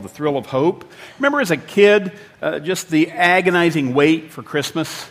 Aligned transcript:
The 0.00 0.08
thrill 0.08 0.38
of 0.38 0.46
hope. 0.46 0.90
Remember 1.18 1.40
as 1.40 1.50
a 1.50 1.56
kid, 1.56 2.12
uh, 2.40 2.58
just 2.58 2.88
the 2.88 3.10
agonizing 3.10 3.92
wait 3.92 4.30
for 4.30 4.42
Christmas? 4.42 5.08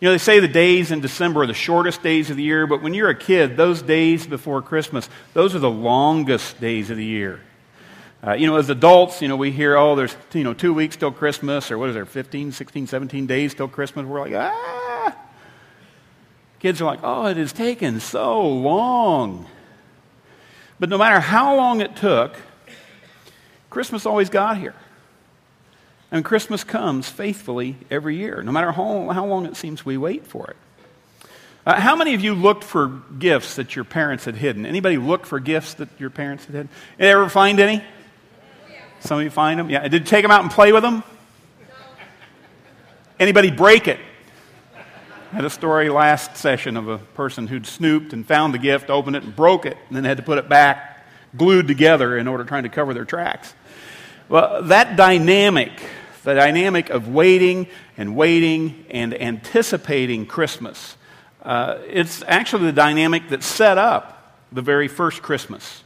You 0.00 0.08
know, 0.08 0.12
they 0.12 0.18
say 0.18 0.40
the 0.40 0.48
days 0.48 0.90
in 0.90 1.00
December 1.00 1.42
are 1.42 1.46
the 1.46 1.54
shortest 1.54 2.02
days 2.02 2.30
of 2.30 2.36
the 2.36 2.42
year, 2.42 2.66
but 2.66 2.82
when 2.82 2.94
you're 2.94 3.08
a 3.08 3.14
kid, 3.14 3.56
those 3.56 3.82
days 3.82 4.26
before 4.26 4.62
Christmas, 4.62 5.08
those 5.34 5.54
are 5.54 5.58
the 5.58 5.70
longest 5.70 6.60
days 6.60 6.90
of 6.90 6.96
the 6.96 7.04
year. 7.04 7.40
Uh, 8.26 8.32
you 8.32 8.46
know, 8.46 8.56
as 8.56 8.68
adults, 8.68 9.22
you 9.22 9.28
know, 9.28 9.36
we 9.36 9.50
hear, 9.50 9.76
oh, 9.76 9.96
there's, 9.96 10.14
you 10.34 10.44
know, 10.44 10.52
two 10.52 10.74
weeks 10.74 10.96
till 10.96 11.12
Christmas, 11.12 11.70
or 11.70 11.78
what 11.78 11.88
is 11.88 11.94
there, 11.94 12.04
15, 12.04 12.52
16, 12.52 12.86
17 12.86 13.26
days 13.26 13.54
till 13.54 13.68
Christmas. 13.68 14.04
We're 14.04 14.20
like, 14.20 14.34
ah. 14.34 15.16
Kids 16.58 16.82
are 16.82 16.84
like, 16.84 17.00
oh, 17.02 17.26
it 17.26 17.38
has 17.38 17.54
taken 17.54 18.00
so 18.00 18.46
long. 18.46 19.46
But 20.78 20.90
no 20.90 20.98
matter 20.98 21.20
how 21.20 21.56
long 21.56 21.80
it 21.80 21.96
took, 21.96 22.36
Christmas 23.70 24.04
always 24.04 24.28
got 24.28 24.58
here. 24.58 24.74
And 26.12 26.24
Christmas 26.24 26.64
comes 26.64 27.08
faithfully 27.08 27.76
every 27.88 28.16
year, 28.16 28.42
no 28.42 28.50
matter 28.50 28.72
how, 28.72 29.08
how 29.10 29.24
long 29.24 29.46
it 29.46 29.56
seems 29.56 29.86
we 29.86 29.96
wait 29.96 30.26
for 30.26 30.50
it. 30.50 30.56
Uh, 31.64 31.78
how 31.78 31.94
many 31.94 32.14
of 32.14 32.20
you 32.20 32.34
looked 32.34 32.64
for 32.64 32.88
gifts 33.18 33.54
that 33.56 33.76
your 33.76 33.84
parents 33.84 34.24
had 34.24 34.34
hidden? 34.34 34.66
Anybody 34.66 34.96
look 34.96 35.24
for 35.24 35.38
gifts 35.38 35.74
that 35.74 35.88
your 35.98 36.10
parents 36.10 36.46
had 36.46 36.54
hidden? 36.54 36.68
Did 36.98 37.06
ever 37.06 37.28
find 37.28 37.60
any? 37.60 37.84
Some 39.00 39.18
of 39.18 39.24
you 39.24 39.30
find 39.30 39.60
them? 39.60 39.70
Yeah. 39.70 39.86
Did 39.86 40.02
you 40.02 40.06
take 40.06 40.22
them 40.22 40.30
out 40.30 40.42
and 40.42 40.50
play 40.50 40.72
with 40.72 40.82
them? 40.82 41.04
Anybody 43.20 43.50
break 43.50 43.86
it? 43.86 44.00
I 45.32 45.36
had 45.36 45.44
a 45.44 45.50
story 45.50 45.90
last 45.90 46.36
session 46.36 46.76
of 46.76 46.88
a 46.88 46.98
person 46.98 47.46
who'd 47.46 47.66
snooped 47.66 48.12
and 48.12 48.26
found 48.26 48.52
the 48.52 48.58
gift, 48.58 48.90
opened 48.90 49.14
it, 49.14 49.22
and 49.22 49.36
broke 49.36 49.64
it, 49.64 49.76
and 49.86 49.96
then 49.96 50.04
had 50.04 50.16
to 50.16 50.22
put 50.22 50.38
it 50.38 50.48
back 50.48 50.99
glued 51.36 51.68
together 51.68 52.16
in 52.16 52.28
order 52.28 52.44
trying 52.44 52.64
to 52.64 52.68
cover 52.68 52.94
their 52.94 53.04
tracks. 53.04 53.54
Well, 54.28 54.62
that 54.64 54.96
dynamic, 54.96 55.72
the 56.24 56.34
dynamic 56.34 56.90
of 56.90 57.08
waiting 57.08 57.68
and 57.96 58.16
waiting 58.16 58.86
and 58.90 59.20
anticipating 59.20 60.26
Christmas, 60.26 60.96
uh, 61.42 61.78
it's 61.86 62.22
actually 62.26 62.66
the 62.66 62.72
dynamic 62.72 63.28
that 63.30 63.42
set 63.42 63.78
up 63.78 64.36
the 64.52 64.62
very 64.62 64.88
first 64.88 65.22
Christmas. 65.22 65.82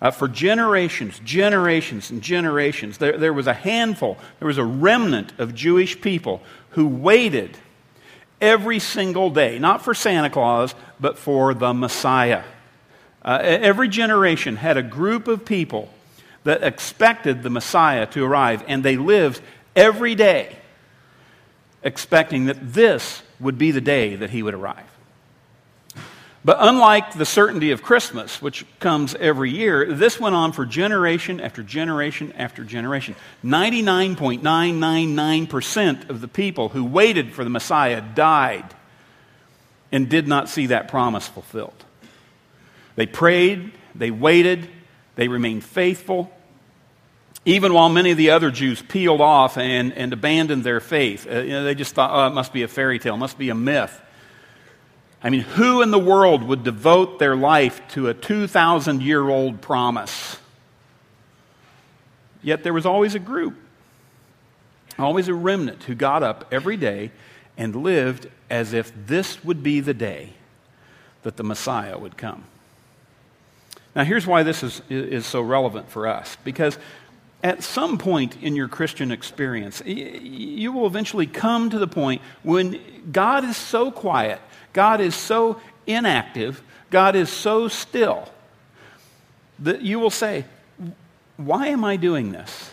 Uh, 0.00 0.10
for 0.10 0.28
generations, 0.28 1.18
generations, 1.24 2.10
and 2.10 2.22
generations, 2.22 2.98
there, 2.98 3.16
there 3.16 3.32
was 3.32 3.46
a 3.46 3.54
handful, 3.54 4.18
there 4.38 4.46
was 4.46 4.58
a 4.58 4.64
remnant 4.64 5.32
of 5.38 5.54
Jewish 5.54 6.00
people 6.00 6.42
who 6.70 6.86
waited 6.86 7.56
every 8.40 8.78
single 8.78 9.30
day, 9.30 9.58
not 9.58 9.82
for 9.82 9.94
Santa 9.94 10.28
Claus, 10.28 10.74
but 11.00 11.18
for 11.18 11.54
the 11.54 11.72
Messiah. 11.72 12.44
Uh, 13.26 13.38
every 13.42 13.88
generation 13.88 14.56
had 14.56 14.76
a 14.76 14.82
group 14.82 15.26
of 15.26 15.44
people 15.44 15.88
that 16.44 16.62
expected 16.62 17.42
the 17.42 17.50
Messiah 17.50 18.06
to 18.06 18.24
arrive, 18.24 18.62
and 18.68 18.84
they 18.84 18.96
lived 18.96 19.40
every 19.74 20.14
day 20.14 20.54
expecting 21.82 22.44
that 22.46 22.72
this 22.72 23.20
would 23.40 23.58
be 23.58 23.72
the 23.72 23.80
day 23.80 24.14
that 24.14 24.30
he 24.30 24.44
would 24.44 24.54
arrive. 24.54 24.84
But 26.44 26.58
unlike 26.60 27.14
the 27.14 27.26
certainty 27.26 27.72
of 27.72 27.82
Christmas, 27.82 28.40
which 28.40 28.64
comes 28.78 29.16
every 29.16 29.50
year, 29.50 29.92
this 29.92 30.20
went 30.20 30.36
on 30.36 30.52
for 30.52 30.64
generation 30.64 31.40
after 31.40 31.64
generation 31.64 32.32
after 32.36 32.62
generation. 32.62 33.16
99.999% 33.44 36.08
of 36.08 36.20
the 36.20 36.28
people 36.28 36.68
who 36.68 36.84
waited 36.84 37.32
for 37.32 37.42
the 37.42 37.50
Messiah 37.50 38.00
died 38.00 38.72
and 39.90 40.08
did 40.08 40.28
not 40.28 40.48
see 40.48 40.66
that 40.66 40.86
promise 40.86 41.26
fulfilled. 41.26 41.85
They 42.96 43.06
prayed, 43.06 43.72
they 43.94 44.10
waited, 44.10 44.68
they 45.14 45.28
remained 45.28 45.64
faithful, 45.64 46.30
even 47.44 47.72
while 47.72 47.88
many 47.88 48.10
of 48.10 48.16
the 48.16 48.30
other 48.30 48.50
Jews 48.50 48.82
peeled 48.82 49.20
off 49.20 49.56
and, 49.56 49.92
and 49.92 50.12
abandoned 50.12 50.64
their 50.64 50.80
faith. 50.80 51.26
Uh, 51.30 51.38
you 51.38 51.50
know, 51.50 51.64
they 51.64 51.74
just 51.74 51.94
thought, 51.94 52.10
oh, 52.12 52.26
it 52.26 52.34
must 52.34 52.52
be 52.52 52.62
a 52.62 52.68
fairy 52.68 52.98
tale, 52.98 53.16
must 53.16 53.38
be 53.38 53.50
a 53.50 53.54
myth. 53.54 54.00
I 55.22 55.30
mean, 55.30 55.42
who 55.42 55.80
in 55.82 55.90
the 55.90 55.98
world 55.98 56.42
would 56.42 56.64
devote 56.64 57.18
their 57.18 57.36
life 57.36 57.80
to 57.90 58.08
a 58.08 58.14
2,000 58.14 59.02
year 59.02 59.28
old 59.28 59.60
promise? 59.60 60.38
Yet 62.42 62.62
there 62.62 62.72
was 62.72 62.86
always 62.86 63.14
a 63.14 63.18
group, 63.18 63.56
always 64.98 65.28
a 65.28 65.34
remnant 65.34 65.84
who 65.84 65.94
got 65.94 66.22
up 66.22 66.46
every 66.52 66.76
day 66.76 67.10
and 67.56 67.74
lived 67.74 68.28
as 68.50 68.72
if 68.72 68.92
this 69.06 69.42
would 69.44 69.62
be 69.62 69.80
the 69.80 69.94
day 69.94 70.34
that 71.22 71.36
the 71.36 71.44
Messiah 71.44 71.98
would 71.98 72.16
come. 72.16 72.44
Now, 73.96 74.04
here's 74.04 74.26
why 74.26 74.42
this 74.42 74.62
is, 74.62 74.82
is 74.90 75.24
so 75.24 75.40
relevant 75.40 75.90
for 75.90 76.06
us 76.06 76.36
because 76.44 76.78
at 77.42 77.62
some 77.62 77.96
point 77.96 78.36
in 78.42 78.54
your 78.54 78.68
Christian 78.68 79.10
experience, 79.10 79.82
you 79.86 80.70
will 80.70 80.86
eventually 80.86 81.26
come 81.26 81.70
to 81.70 81.78
the 81.78 81.86
point 81.86 82.20
when 82.42 82.78
God 83.10 83.44
is 83.44 83.56
so 83.56 83.90
quiet, 83.90 84.38
God 84.74 85.00
is 85.00 85.14
so 85.14 85.58
inactive, 85.86 86.62
God 86.90 87.16
is 87.16 87.30
so 87.30 87.68
still, 87.68 88.28
that 89.60 89.80
you 89.80 89.98
will 89.98 90.10
say, 90.10 90.44
Why 91.38 91.68
am 91.68 91.82
I 91.82 91.96
doing 91.96 92.32
this? 92.32 92.72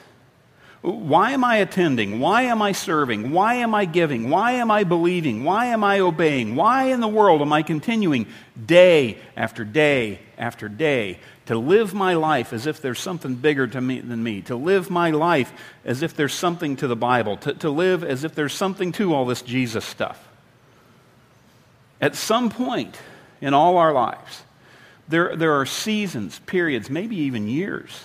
Why 0.82 1.32
am 1.32 1.46
I 1.46 1.58
attending? 1.58 2.20
Why 2.20 2.42
am 2.44 2.62
I 2.62 2.74
serving? 2.74 3.32
Why 3.32 3.56
am 3.56 3.74
I 3.74 3.86
giving? 3.86 4.30
Why 4.30 4.54
am 4.54 4.70
I 4.70 4.84
believing? 4.84 5.46
Why 5.46 5.68
am 5.68 5.82
I 5.82 6.02
obeying? 6.02 6.58
Why 6.58 6.92
in 6.92 7.00
the 7.00 7.08
world 7.08 7.42
am 7.42 7.54
I 7.54 7.64
continuing 7.64 8.28
day 8.66 9.18
after 9.38 9.64
day 9.64 10.20
after 10.44 10.68
day 10.68 11.20
to 11.46 11.58
live 11.58 11.94
my 11.94 12.14
life 12.14 12.52
as 12.52 12.68
if 12.68 12.82
there's 12.82 13.00
something 13.00 13.36
bigger 13.36 13.66
to 13.66 13.80
me 13.80 14.02
than 14.02 14.22
me, 14.22 14.42
to 14.42 14.56
live 14.58 14.90
my 14.90 15.10
life 15.10 15.54
as 15.86 16.04
if 16.04 16.16
there's 16.16 16.34
something 16.34 16.76
to 16.76 16.88
the 16.88 16.96
Bible, 16.96 17.38
to, 17.38 17.54
to 17.54 17.70
live 17.70 18.04
as 18.04 18.26
if 18.26 18.36
there's 18.36 18.54
something 18.54 18.92
to 18.92 19.14
all 19.14 19.26
this 19.26 19.42
Jesus 19.42 19.86
stuff? 19.86 20.28
At 22.02 22.16
some 22.16 22.50
point 22.50 23.00
in 23.40 23.54
all 23.54 23.78
our 23.78 23.94
lives, 23.94 24.44
there, 25.08 25.36
there 25.38 25.54
are 25.54 25.66
seasons, 25.66 26.40
periods, 26.40 26.90
maybe 26.90 27.16
even 27.16 27.48
years 27.48 28.04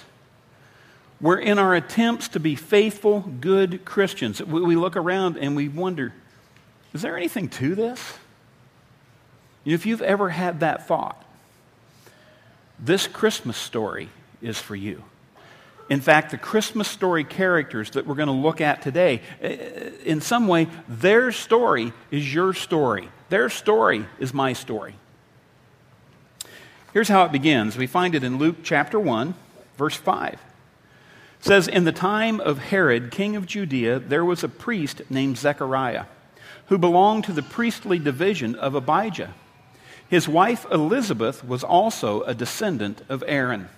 where 1.20 1.38
in 1.38 1.58
our 1.58 1.74
attempts 1.74 2.28
to 2.28 2.40
be 2.40 2.54
faithful, 2.54 3.20
good 3.40 3.84
Christians, 3.84 4.40
we, 4.40 4.60
we 4.60 4.76
look 4.76 4.96
around 4.96 5.36
and 5.36 5.56
we 5.56 5.68
wonder, 5.68 6.12
is 6.94 7.02
there 7.02 7.16
anything 7.16 7.48
to 7.48 7.74
this? 7.74 8.18
If 9.64 9.84
you've 9.84 10.02
ever 10.02 10.28
had 10.28 10.60
that 10.60 10.86
thought, 10.86 11.24
this 12.78 13.06
Christmas 13.06 13.56
story 13.56 14.08
is 14.40 14.58
for 14.58 14.76
you. 14.76 15.02
In 15.88 16.00
fact, 16.00 16.30
the 16.30 16.38
Christmas 16.38 16.86
story 16.86 17.24
characters 17.24 17.90
that 17.92 18.06
we're 18.06 18.14
going 18.14 18.28
to 18.28 18.32
look 18.32 18.60
at 18.60 18.82
today, 18.82 19.22
eh, 19.40 19.90
in 20.04 20.20
some 20.20 20.46
way, 20.46 20.68
their 20.86 21.32
story 21.32 21.92
is 22.10 22.32
your 22.32 22.52
story. 22.52 23.08
Their 23.30 23.48
story 23.48 24.04
is 24.18 24.34
my 24.34 24.52
story. 24.52 24.94
Here's 26.92 27.08
how 27.08 27.24
it 27.24 27.32
begins. 27.32 27.76
We 27.76 27.86
find 27.86 28.14
it 28.14 28.22
in 28.22 28.38
Luke 28.38 28.56
chapter 28.62 29.00
1, 29.00 29.34
verse 29.76 29.96
5 29.96 30.38
says, 31.40 31.68
In 31.68 31.84
the 31.84 31.92
time 31.92 32.40
of 32.40 32.58
Herod, 32.58 33.10
king 33.10 33.36
of 33.36 33.46
Judea, 33.46 33.98
there 33.98 34.24
was 34.24 34.42
a 34.42 34.48
priest 34.48 35.02
named 35.10 35.38
Zechariah, 35.38 36.04
who 36.66 36.78
belonged 36.78 37.24
to 37.24 37.32
the 37.32 37.42
priestly 37.42 37.98
division 37.98 38.54
of 38.54 38.74
Abijah. 38.74 39.34
His 40.08 40.28
wife 40.28 40.66
Elizabeth 40.70 41.44
was 41.44 41.62
also 41.62 42.22
a 42.22 42.34
descendant 42.34 43.02
of 43.08 43.22
Aaron. 43.26 43.68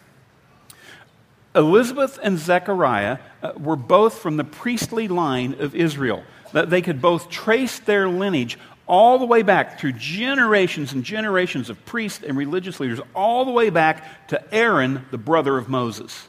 Elizabeth 1.54 2.18
and 2.22 2.38
Zechariah 2.38 3.18
uh, 3.42 3.52
were 3.58 3.76
both 3.76 4.18
from 4.18 4.36
the 4.36 4.44
priestly 4.44 5.08
line 5.08 5.56
of 5.58 5.74
Israel. 5.74 6.22
That 6.52 6.70
they 6.70 6.82
could 6.82 7.02
both 7.02 7.28
trace 7.28 7.78
their 7.80 8.08
lineage 8.08 8.58
all 8.86 9.18
the 9.18 9.24
way 9.24 9.42
back 9.42 9.78
through 9.78 9.92
generations 9.92 10.92
and 10.92 11.04
generations 11.04 11.70
of 11.70 11.84
priests 11.84 12.24
and 12.26 12.36
religious 12.36 12.80
leaders, 12.80 13.00
all 13.14 13.44
the 13.44 13.52
way 13.52 13.70
back 13.70 14.28
to 14.28 14.54
Aaron, 14.54 15.06
the 15.12 15.18
brother 15.18 15.56
of 15.56 15.68
Moses. 15.68 16.26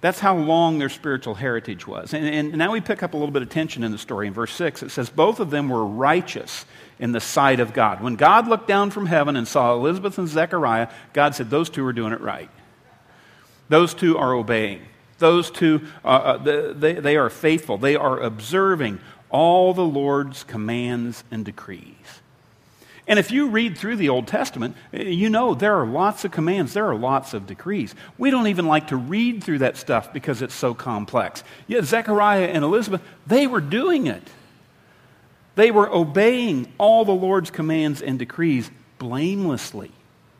That's 0.00 0.20
how 0.20 0.36
long 0.36 0.78
their 0.78 0.88
spiritual 0.88 1.34
heritage 1.34 1.86
was. 1.86 2.14
And, 2.14 2.26
and, 2.26 2.56
now 2.56 2.72
we 2.72 2.80
pick 2.80 3.02
up 3.02 3.12
a 3.12 3.16
little 3.16 3.32
bit 3.32 3.42
of 3.42 3.50
tension 3.50 3.82
in 3.82 3.92
the 3.92 3.98
story. 3.98 4.28
In 4.28 4.32
verse 4.32 4.52
6, 4.54 4.84
it 4.84 4.90
says, 4.90 5.10
Both 5.10 5.40
of 5.40 5.50
them 5.50 5.68
were 5.68 5.84
righteous 5.84 6.64
in 7.00 7.12
the 7.12 7.20
sight 7.20 7.58
of 7.58 7.72
God. 7.72 8.02
When 8.02 8.14
God 8.14 8.46
looked 8.46 8.68
down 8.68 8.90
from 8.90 9.06
heaven 9.06 9.34
and 9.34 9.48
saw 9.48 9.74
Elizabeth 9.74 10.18
and 10.18 10.28
Zechariah, 10.28 10.88
God 11.12 11.34
said, 11.34 11.50
Those 11.50 11.70
two 11.70 11.84
are 11.86 11.94
doing 11.94 12.12
it 12.12 12.20
right. 12.20 12.50
Those 13.68 13.94
two 13.94 14.18
are 14.18 14.34
obeying. 14.34 14.82
Those 15.18 15.50
two, 15.50 15.86
uh, 16.04 16.08
uh, 16.08 16.72
they, 16.72 16.94
they 16.94 17.16
are 17.16 17.30
faithful. 17.30 17.78
They 17.78 17.96
are 17.96 18.20
observing 18.20 19.00
all 19.30 19.72
the 19.72 19.84
Lord's 19.84 20.44
commands 20.44 21.24
and 21.30 21.44
decrees. 21.44 21.94
And 23.06 23.18
if 23.18 23.30
you 23.30 23.48
read 23.48 23.76
through 23.76 23.96
the 23.96 24.08
Old 24.10 24.26
Testament, 24.26 24.76
you 24.92 25.30
know 25.30 25.54
there 25.54 25.76
are 25.80 25.86
lots 25.86 26.24
of 26.24 26.30
commands, 26.30 26.74
there 26.74 26.86
are 26.86 26.94
lots 26.94 27.34
of 27.34 27.46
decrees. 27.46 27.94
We 28.18 28.30
don't 28.30 28.46
even 28.46 28.66
like 28.66 28.88
to 28.88 28.96
read 28.96 29.42
through 29.42 29.58
that 29.58 29.76
stuff 29.76 30.12
because 30.12 30.42
it's 30.42 30.54
so 30.54 30.74
complex. 30.74 31.42
Yet 31.66 31.84
Zechariah 31.84 32.46
and 32.46 32.62
Elizabeth, 32.62 33.02
they 33.26 33.46
were 33.46 33.60
doing 33.60 34.06
it. 34.06 34.22
They 35.54 35.70
were 35.70 35.92
obeying 35.92 36.72
all 36.78 37.04
the 37.04 37.12
Lord's 37.12 37.50
commands 37.50 38.02
and 38.02 38.18
decrees 38.18 38.70
blamelessly. 38.98 39.90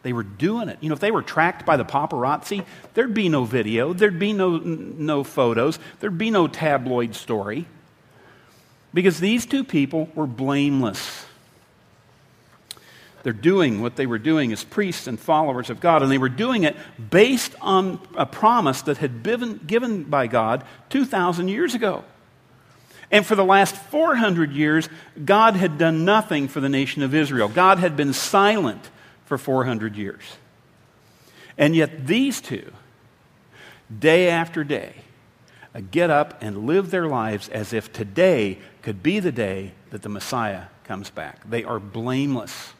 They 0.03 0.13
were 0.13 0.23
doing 0.23 0.69
it. 0.69 0.79
You 0.81 0.89
know, 0.89 0.95
if 0.95 1.01
they 1.01 1.11
were 1.11 1.23
tracked 1.23 1.67
by 1.67 1.77
the 1.77 1.85
paparazzi, 1.85 2.65
there'd 2.95 3.13
be 3.13 3.29
no 3.29 3.45
video, 3.45 3.93
there'd 3.93 4.19
be 4.19 4.33
no, 4.33 4.57
no 4.59 5.25
photos, 5.25 5.79
there'd 5.99 6.17
be 6.17 6.31
no 6.31 6.47
tabloid 6.47 7.15
story. 7.15 7.67
Because 8.95 9.21
these 9.21 9.47
two 9.47 9.63
people 9.63 10.09
were 10.15 10.27
blameless. 10.27 11.27
They're 13.23 13.33
doing 13.33 13.83
what 13.83 13.97
they 13.97 14.07
were 14.07 14.19
doing 14.19 14.53
as 14.53 14.65
priests 14.65 15.07
and 15.07 15.21
followers 15.21 15.69
of 15.69 15.81
God, 15.81 16.03
and 16.03 16.11
they 16.11 16.19
were 16.19 16.31
doing 16.31 16.65
it 16.65 16.77
based 17.11 17.55
on 17.61 18.01
a 18.17 18.25
promise 18.25 18.83
that 18.83 18.97
had 18.97 19.23
been 19.23 19.61
given 19.67 20.05
by 20.05 20.27
God 20.27 20.65
2,000 20.89 21.49
years 21.49 21.75
ago. 21.75 22.05
And 23.11 23.27
for 23.27 23.35
the 23.35 23.45
last 23.45 23.75
400 23.75 24.53
years, 24.53 24.89
God 25.25 25.57
had 25.57 25.79
done 25.79 26.05
nothing 26.05 26.47
for 26.49 26.61
the 26.61 26.69
nation 26.69 27.03
of 27.03 27.15
Israel. 27.15 27.49
God 27.49 27.79
had 27.79 27.97
been 27.97 28.13
silent 28.13 28.89
for 29.25 29.37
400 29.37 29.97
years. 29.97 30.23
And 31.59 31.75
yet, 31.75 32.07
these 32.07 32.41
two, 32.41 32.73
day 33.97 34.31
after 34.31 34.65
day, 34.65 34.95
uh, 35.75 35.81
get 35.91 36.11
up 36.11 36.39
and 36.41 36.67
live 36.67 36.91
their 36.91 37.07
lives 37.07 37.49
as 37.49 37.73
if 37.73 37.93
today 37.93 38.59
could 38.83 39.03
be 39.03 39.21
the 39.21 39.33
day 39.33 39.73
that 39.91 40.03
the 40.03 40.09
Messiah 40.09 40.65
comes 40.85 41.11
back. 41.11 41.49
They 41.49 41.65
are 41.65 41.79
blameless. 41.79 42.73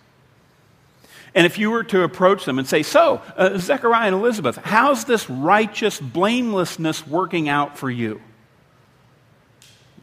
And 1.35 1.47
if 1.47 1.59
you 1.59 1.71
were 1.71 1.85
to 1.85 2.03
approach 2.03 2.45
them 2.45 2.59
and 2.59 2.67
say, 2.67 2.83
So, 2.83 3.23
uh, 3.37 3.59
Zechariah 3.59 4.07
and 4.07 4.15
Elizabeth, 4.15 4.57
how's 4.57 5.05
this 5.05 5.29
righteous 5.31 6.01
blamelessness 6.01 7.07
working 7.07 7.49
out 7.49 7.79
for 7.79 7.91
you? 7.91 8.21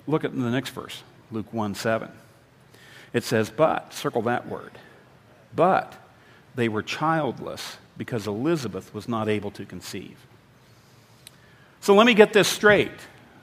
Look 0.08 0.24
at 0.24 0.32
the 0.32 0.50
next 0.50 0.70
verse, 0.70 1.04
Luke 1.32 1.52
1 1.54 1.76
7. 1.76 2.10
It 3.14 3.24
says, 3.24 3.50
But, 3.50 3.94
circle 3.94 4.22
that 4.24 4.48
word, 4.48 4.72
but 5.56 5.96
they 6.56 6.70
were 6.70 6.82
childless 6.82 7.78
because 7.98 8.28
Elizabeth 8.28 8.94
was 8.94 9.08
not 9.08 9.28
able 9.28 9.52
to 9.52 9.66
conceive. 9.66 10.18
So 11.82 11.96
let 11.96 12.06
me 12.06 12.14
get 12.14 12.34
this 12.34 12.48
straight. 12.48 12.92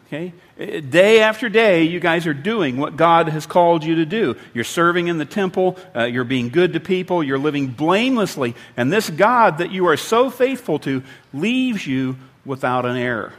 Okay? 0.07 0.33
Day 0.81 1.21
after 1.21 1.49
day, 1.49 1.85
you 1.85 1.99
guys 1.99 2.27
are 2.27 2.35
doing 2.35 2.77
what 2.77 2.97
God 2.97 3.29
has 3.29 3.47
called 3.47 3.85
you 3.85 3.97
to 3.97 4.07
do. 4.07 4.37
You're 4.53 4.65
serving 4.65 5.09
in 5.09 5.19
the 5.19 5.25
temple, 5.25 5.79
uh, 5.95 6.05
you're 6.05 6.25
being 6.25 6.51
good 6.51 6.75
to 6.75 6.81
people, 6.81 7.23
you're 7.23 7.39
living 7.39 7.69
blamelessly, 7.69 8.55
and 8.77 8.93
this 8.93 9.11
God 9.11 9.59
that 9.59 9.73
you 9.73 9.87
are 9.89 9.97
so 9.97 10.31
faithful 10.31 10.79
to 10.81 11.03
leaves 11.33 11.87
you 11.87 12.17
without 12.45 12.85
an 12.85 12.97
heir, 12.97 13.33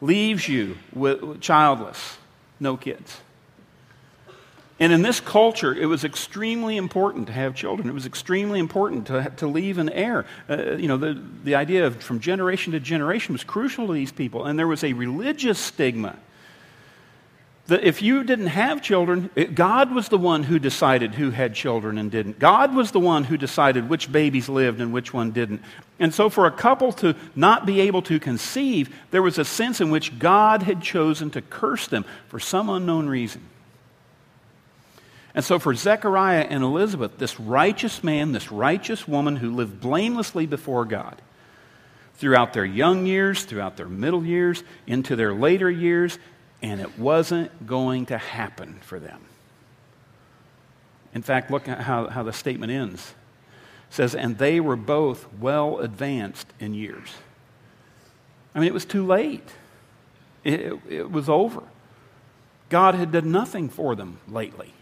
leaves 0.00 0.48
you 0.48 0.78
with, 0.94 1.40
childless 1.40 2.16
no 2.60 2.76
kids. 2.76 3.20
And 4.80 4.92
in 4.92 5.02
this 5.02 5.20
culture, 5.20 5.72
it 5.72 5.86
was 5.86 6.02
extremely 6.02 6.76
important 6.76 7.28
to 7.28 7.32
have 7.32 7.54
children. 7.54 7.88
It 7.88 7.94
was 7.94 8.06
extremely 8.06 8.58
important 8.58 9.06
to, 9.06 9.32
to 9.36 9.46
leave 9.46 9.78
an 9.78 9.88
heir. 9.88 10.26
Uh, 10.50 10.72
you 10.72 10.88
know, 10.88 10.96
the, 10.96 11.20
the 11.44 11.54
idea 11.54 11.86
of 11.86 12.02
from 12.02 12.18
generation 12.18 12.72
to 12.72 12.80
generation 12.80 13.32
was 13.34 13.44
crucial 13.44 13.86
to 13.86 13.92
these 13.92 14.10
people. 14.10 14.44
And 14.44 14.58
there 14.58 14.66
was 14.66 14.82
a 14.82 14.92
religious 14.92 15.60
stigma 15.60 16.18
that 17.66 17.82
if 17.82 18.02
you 18.02 18.24
didn't 18.24 18.48
have 18.48 18.82
children, 18.82 19.30
it, 19.34 19.54
God 19.54 19.90
was 19.94 20.08
the 20.08 20.18
one 20.18 20.42
who 20.42 20.58
decided 20.58 21.14
who 21.14 21.30
had 21.30 21.54
children 21.54 21.96
and 21.96 22.10
didn't. 22.10 22.38
God 22.38 22.74
was 22.74 22.90
the 22.90 23.00
one 23.00 23.24
who 23.24 23.38
decided 23.38 23.88
which 23.88 24.12
babies 24.12 24.50
lived 24.50 24.82
and 24.82 24.92
which 24.92 25.14
one 25.14 25.30
didn't. 25.30 25.62
And 25.98 26.12
so, 26.12 26.28
for 26.28 26.46
a 26.46 26.50
couple 26.50 26.92
to 26.94 27.14
not 27.34 27.64
be 27.64 27.80
able 27.80 28.02
to 28.02 28.20
conceive, 28.20 28.94
there 29.12 29.22
was 29.22 29.38
a 29.38 29.44
sense 29.44 29.80
in 29.80 29.90
which 29.90 30.18
God 30.18 30.62
had 30.62 30.82
chosen 30.82 31.30
to 31.30 31.40
curse 31.40 31.86
them 31.86 32.04
for 32.28 32.38
some 32.38 32.68
unknown 32.68 33.08
reason. 33.08 33.40
And 35.34 35.44
so, 35.44 35.58
for 35.58 35.74
Zechariah 35.74 36.46
and 36.48 36.62
Elizabeth, 36.62 37.16
this 37.16 37.40
righteous 37.40 38.04
man, 38.04 38.32
this 38.32 38.52
righteous 38.52 39.08
woman 39.08 39.36
who 39.36 39.54
lived 39.54 39.80
blamelessly 39.80 40.44
before 40.44 40.84
God, 40.84 41.20
throughout 42.16 42.52
their 42.52 42.64
young 42.64 43.06
years, 43.06 43.44
throughout 43.44 43.76
their 43.76 43.88
middle 43.88 44.24
years, 44.24 44.62
into 44.86 45.16
their 45.16 45.34
later 45.34 45.70
years, 45.70 46.18
and 46.64 46.80
it 46.80 46.98
wasn't 46.98 47.66
going 47.66 48.06
to 48.06 48.16
happen 48.16 48.78
for 48.80 48.98
them. 48.98 49.20
In 51.12 51.20
fact, 51.20 51.50
look 51.50 51.68
at 51.68 51.80
how, 51.80 52.08
how 52.08 52.22
the 52.22 52.32
statement 52.32 52.72
ends. 52.72 53.12
It 53.90 53.94
says, 53.94 54.14
and 54.14 54.38
they 54.38 54.60
were 54.60 54.74
both 54.74 55.30
well 55.38 55.78
advanced 55.80 56.46
in 56.58 56.72
years. 56.72 57.10
I 58.54 58.60
mean, 58.60 58.68
it 58.68 58.72
was 58.72 58.86
too 58.86 59.04
late. 59.04 59.46
It, 60.42 60.78
it, 60.88 61.10
was 61.10 61.28
over. 61.28 61.62
God 62.70 62.94
had 62.94 63.12
done 63.12 63.30
nothing 63.30 63.68
for 63.68 63.94
them 63.94 64.16
lately. 64.26 64.72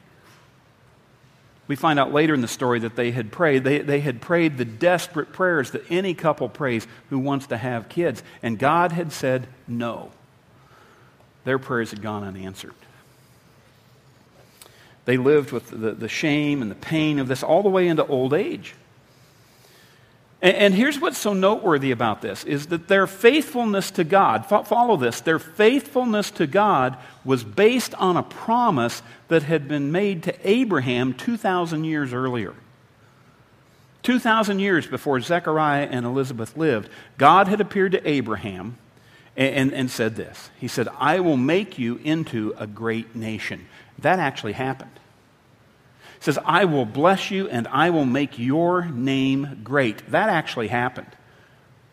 We 1.66 1.74
find 1.74 1.98
out 1.98 2.12
later 2.12 2.32
in 2.32 2.42
the 2.42 2.48
story 2.48 2.78
that 2.78 2.94
they 2.94 3.10
had 3.10 3.32
prayed. 3.32 3.64
They, 3.64 3.78
they 3.78 4.00
had 4.00 4.20
prayed 4.20 4.56
the 4.56 4.64
desperate 4.64 5.32
prayers 5.32 5.72
that 5.72 5.82
any 5.90 6.14
couple 6.14 6.48
prays 6.48 6.86
who 7.10 7.18
wants 7.18 7.48
to 7.48 7.56
have 7.56 7.88
kids. 7.88 8.22
And 8.40 8.56
God 8.56 8.92
had 8.92 9.10
said 9.10 9.48
no 9.66 10.12
their 11.44 11.58
prayers 11.58 11.90
had 11.90 12.02
gone 12.02 12.24
unanswered. 12.24 12.74
They 15.04 15.16
lived 15.16 15.50
with 15.52 15.70
the, 15.70 15.92
the 15.92 16.08
shame 16.08 16.62
and 16.62 16.70
the 16.70 16.76
pain 16.76 17.18
of 17.18 17.28
this 17.28 17.42
all 17.42 17.62
the 17.62 17.68
way 17.68 17.88
into 17.88 18.06
old 18.06 18.32
age. 18.32 18.74
And, 20.40 20.56
and 20.56 20.74
here's 20.74 21.00
what's 21.00 21.18
so 21.18 21.32
noteworthy 21.32 21.90
about 21.90 22.22
this 22.22 22.44
is 22.44 22.66
that 22.66 22.88
their 22.88 23.06
faithfulness 23.06 23.90
to 23.92 24.04
God, 24.04 24.46
fo- 24.46 24.62
follow 24.62 24.96
this, 24.96 25.20
their 25.20 25.38
faithfulness 25.38 26.30
to 26.32 26.46
God 26.46 26.96
was 27.24 27.42
based 27.42 27.94
on 27.94 28.16
a 28.16 28.22
promise 28.22 29.02
that 29.28 29.42
had 29.42 29.66
been 29.68 29.90
made 29.90 30.24
to 30.24 30.48
Abraham 30.48 31.14
2,000 31.14 31.84
years 31.84 32.12
earlier. 32.12 32.54
2,000 34.02 34.58
years 34.58 34.86
before 34.86 35.20
Zechariah 35.20 35.88
and 35.90 36.04
Elizabeth 36.04 36.56
lived, 36.56 36.88
God 37.18 37.46
had 37.46 37.60
appeared 37.60 37.92
to 37.92 38.08
Abraham 38.08 38.76
and, 39.36 39.72
and, 39.72 39.90
said 39.90 40.16
this 40.16 40.50
He 40.58 40.68
said, 40.68 40.88
I 40.98 41.20
will 41.20 41.36
make 41.36 41.78
you 41.78 41.96
into 42.04 42.54
a 42.58 42.66
great 42.66 43.16
nation. 43.16 43.66
That 43.98 44.18
actually 44.18 44.52
happened. 44.52 44.90
He 46.18 46.24
says, 46.24 46.38
I 46.44 46.66
will 46.66 46.84
bless 46.84 47.30
you 47.30 47.48
and 47.48 47.66
I 47.68 47.90
will 47.90 48.04
make 48.04 48.38
your 48.38 48.84
name 48.84 49.60
great. 49.64 50.10
That 50.10 50.28
actually 50.28 50.68
happened. 50.68 51.08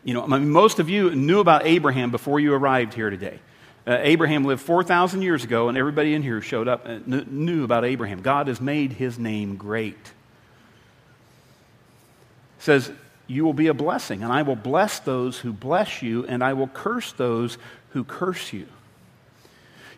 You 0.04 0.14
know, 0.14 0.24
I 0.24 0.26
mean, 0.26 0.50
most 0.50 0.78
of 0.78 0.88
you 0.88 1.14
knew 1.14 1.40
about 1.40 1.66
Abraham 1.66 2.10
before 2.10 2.40
you 2.40 2.54
arrived 2.54 2.94
here 2.94 3.10
today. 3.10 3.40
Uh, 3.86 3.98
Abraham 4.00 4.44
lived 4.44 4.62
4,000 4.62 5.22
years 5.22 5.42
ago, 5.42 5.68
and 5.68 5.76
everybody 5.76 6.14
in 6.14 6.22
here 6.22 6.40
showed 6.40 6.68
up 6.68 6.86
and 6.86 7.28
knew 7.30 7.64
about 7.64 7.84
Abraham. 7.84 8.20
God 8.22 8.48
has 8.48 8.60
made 8.60 8.92
his 8.92 9.18
name 9.18 9.56
great. 9.56 10.12
says, 12.58 12.90
you 13.30 13.44
will 13.44 13.54
be 13.54 13.68
a 13.68 13.74
blessing, 13.74 14.24
and 14.24 14.32
I 14.32 14.42
will 14.42 14.56
bless 14.56 14.98
those 14.98 15.38
who 15.38 15.52
bless 15.52 16.02
you, 16.02 16.26
and 16.26 16.42
I 16.42 16.52
will 16.52 16.66
curse 16.66 17.12
those 17.12 17.58
who 17.90 18.02
curse 18.02 18.52
you. 18.52 18.66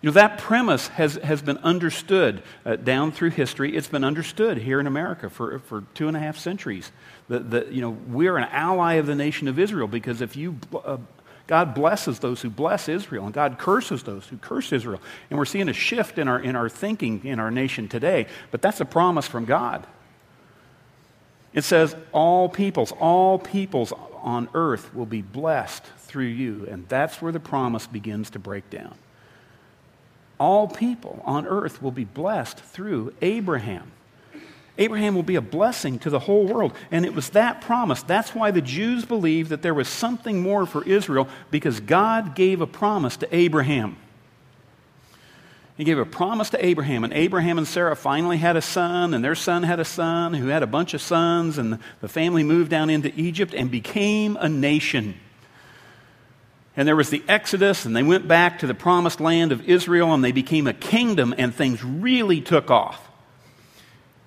You 0.03 0.09
know, 0.09 0.13
that 0.13 0.37
premise 0.37 0.89
has, 0.89 1.15
has 1.15 1.41
been 1.41 1.57
understood 1.59 2.43
uh, 2.67 2.77
down 2.77 3.11
through 3.11 3.31
history. 3.31 3.75
It's 3.75 3.89
been 3.89 4.05
understood 4.05 4.59
here 4.59 4.81
in 4.81 4.87
America 4.87 5.31
for, 5.31 5.61
for 5.61 5.85
two 5.95 6.09
and 6.09 6.17
a 6.17 6.21
half 6.21 6.37
centuries. 6.37 6.93
That, 7.29 7.51
that, 7.53 7.73
you 7.73 7.81
know, 7.81 7.97
we're 8.09 8.37
an 8.37 8.49
ally 8.51 8.95
of 8.95 9.07
the 9.07 9.15
nation 9.15 9.49
of 9.49 9.59
Israel 9.59 9.87
because 9.89 10.21
if 10.21 10.37
you, 10.37 10.59
uh, 10.85 10.99
God 11.47 11.75
blesses 11.75 12.19
those 12.19 12.43
who 12.43 12.51
bless 12.51 12.89
Israel 12.89 13.25
and 13.25 13.33
God 13.33 13.59
curses 13.59 14.03
those 14.03 14.27
who 14.27 14.37
curse 14.37 14.73
Israel. 14.73 15.01
And 15.31 15.39
we're 15.39 15.45
seeing 15.47 15.69
a 15.69 15.73
shift 15.73 16.19
in 16.19 16.29
our, 16.29 16.41
in 16.41 16.57
our 16.57 16.69
thinking 16.69 17.25
in 17.25 17.39
our 17.39 17.51
nation 17.51 17.89
today, 17.89 18.27
but 18.51 18.61
that's 18.61 18.81
a 18.81 18.85
promise 18.85 19.27
from 19.27 19.45
God. 19.45 19.87
It 21.53 21.65
says, 21.65 21.95
all 22.13 22.49
peoples, 22.49 22.93
all 22.93 23.39
peoples 23.39 23.93
on 24.23 24.49
earth 24.55 24.95
will 24.95 25.07
be 25.07 25.23
blessed 25.23 25.85
through 25.99 26.27
you. 26.27 26.67
And 26.71 26.89
that's 26.89 27.21
where 27.21 27.33
the 27.33 27.41
promise 27.41 27.87
begins 27.87 28.31
to 28.31 28.39
break 28.39 28.71
down. 28.71 28.95
All 30.39 30.67
people 30.67 31.23
on 31.25 31.47
earth 31.47 31.83
will 31.83 31.91
be 31.91 32.05
blessed 32.05 32.59
through 32.59 33.15
Abraham. 33.21 33.93
Abraham 34.79 35.15
will 35.15 35.23
be 35.23 35.37
a 35.37 35.43
blessing 35.43 35.99
to 36.01 36.11
the 36.11 36.19
whole 36.19 36.47
world. 36.47 36.73
And 36.91 37.05
it 37.05 37.15
was 37.15 37.31
that 37.31 37.61
promise. 37.61 38.03
That's 38.03 38.35
why 38.35 38.51
the 38.51 38.63
Jews 38.63 39.05
believed 39.05 39.51
that 39.51 39.63
there 39.63 39.75
was 39.75 39.89
something 39.89 40.41
more 40.41 40.65
for 40.67 40.83
Israel 40.85 41.29
because 41.51 41.79
God 41.81 42.35
gave 42.35 42.61
a 42.61 42.67
promise 42.67 43.19
to 43.19 43.37
Abraham. 43.37 43.97
He 45.77 45.85
gave 45.85 45.99
a 45.99 46.05
promise 46.05 46.51
to 46.51 46.65
Abraham, 46.65 47.03
and 47.03 47.13
Abraham 47.13 47.57
and 47.57 47.67
Sarah 47.67 47.97
finally 47.97 48.37
had 48.37 48.57
a 48.57 48.63
son, 48.63 49.15
and 49.15 49.25
their 49.25 49.35
son 49.35 49.63
had 49.63 49.81
a 49.81 49.85
son 49.85 50.35
who 50.35 50.49
had 50.49 50.63
a 50.63 50.67
bunch 50.67 50.93
of 50.93 51.01
sons, 51.01 51.57
and 51.57 51.79
the 52.01 52.09
family 52.09 52.45
moved 52.45 52.71
down 52.71 52.91
into 52.91 53.13
Egypt 53.19 53.55
and 53.55 53.71
became 53.71 54.37
a 54.39 54.49
nation. 54.49 55.15
And 56.77 56.87
there 56.87 56.97
was 56.97 57.11
the 57.11 57.23
Exodus, 57.27 57.85
and 57.87 57.97
they 57.97 58.03
went 58.03 58.29
back 58.29 58.59
to 58.59 58.67
the 58.67 58.75
promised 58.75 59.21
land 59.21 59.53
of 59.53 59.69
Israel, 59.69 60.13
and 60.13 60.23
they 60.23 60.33
became 60.33 60.67
a 60.67 60.75
kingdom, 60.75 61.35
and 61.37 61.55
things 61.55 61.83
really 61.83 62.41
took 62.41 62.71
off. 62.71 63.09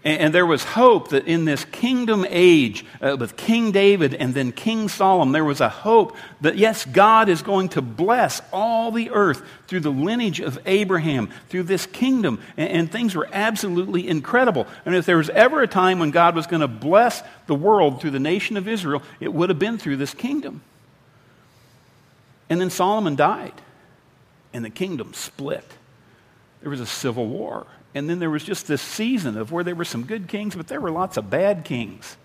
And, 0.05 0.21
and 0.21 0.33
there 0.33 0.45
was 0.45 0.63
hope 0.63 1.09
that 1.09 1.27
in 1.27 1.43
this 1.43 1.65
kingdom 1.65 2.25
age 2.29 2.85
uh, 3.01 3.17
with 3.19 3.35
King 3.35 3.71
David 3.71 4.13
and 4.13 4.33
then 4.33 4.51
King 4.51 4.87
Solomon, 4.87 5.33
there 5.33 5.43
was 5.43 5.59
a 5.59 5.67
hope 5.67 6.15
that, 6.41 6.57
yes, 6.57 6.85
God 6.85 7.27
is 7.27 7.41
going 7.41 7.69
to 7.69 7.81
bless 7.81 8.41
all 8.53 8.91
the 8.91 9.09
earth 9.09 9.41
through 9.67 9.81
the 9.81 9.89
lineage 9.89 10.39
of 10.39 10.59
Abraham, 10.65 11.29
through 11.49 11.63
this 11.63 11.85
kingdom. 11.87 12.39
And, 12.55 12.69
and 12.69 12.91
things 12.91 13.15
were 13.15 13.27
absolutely 13.33 14.07
incredible. 14.07 14.67
And 14.85 14.95
if 14.95 15.05
there 15.05 15.17
was 15.17 15.29
ever 15.31 15.61
a 15.61 15.67
time 15.67 15.99
when 15.99 16.11
God 16.11 16.35
was 16.35 16.47
going 16.47 16.61
to 16.61 16.67
bless 16.67 17.23
the 17.47 17.55
world 17.55 17.99
through 17.99 18.11
the 18.11 18.19
nation 18.19 18.55
of 18.55 18.67
Israel, 18.67 19.01
it 19.19 19.33
would 19.33 19.49
have 19.49 19.59
been 19.59 19.77
through 19.77 19.97
this 19.97 20.13
kingdom. 20.13 20.61
And 22.47 22.61
then 22.61 22.69
Solomon 22.69 23.15
died, 23.15 23.59
and 24.53 24.63
the 24.63 24.69
kingdom 24.69 25.15
split. 25.15 25.65
There 26.65 26.71
was 26.71 26.79
a 26.79 26.85
civil 26.87 27.27
war. 27.27 27.67
And 27.93 28.09
then 28.09 28.17
there 28.17 28.31
was 28.31 28.43
just 28.43 28.65
this 28.65 28.81
season 28.81 29.37
of 29.37 29.51
where 29.51 29.63
there 29.63 29.75
were 29.75 29.85
some 29.85 30.01
good 30.01 30.27
kings, 30.27 30.55
but 30.55 30.65
there 30.65 30.81
were 30.81 30.89
lots 30.89 31.15
of 31.15 31.29
bad 31.29 31.63
kings. 31.63 32.17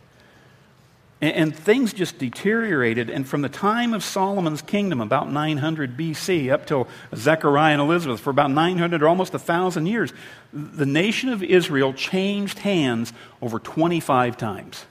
And, 1.21 1.35
and, 1.35 1.55
things 1.55 1.93
just 1.93 2.17
deteriorated. 2.17 3.11
And 3.11 3.29
from 3.29 3.43
the 3.43 3.51
time 3.51 3.93
of 3.93 4.03
Solomon's 4.03 4.63
kingdom, 4.63 5.03
about 5.03 5.31
900 5.31 5.95
BC, 5.95 6.51
up 6.51 6.65
till 6.65 6.89
Zechariah 7.15 7.75
and 7.75 7.83
Elizabeth, 7.83 8.19
for 8.19 8.31
about 8.31 8.51
900 8.51 9.03
or 9.03 9.09
almost 9.09 9.35
1,000 9.35 9.85
years, 9.85 10.11
the 10.55 10.87
nation 10.87 11.29
of 11.29 11.43
Israel 11.43 11.93
changed 11.93 12.61
hands 12.61 13.13
over 13.43 13.59
25 13.59 14.39
times. 14.39 14.87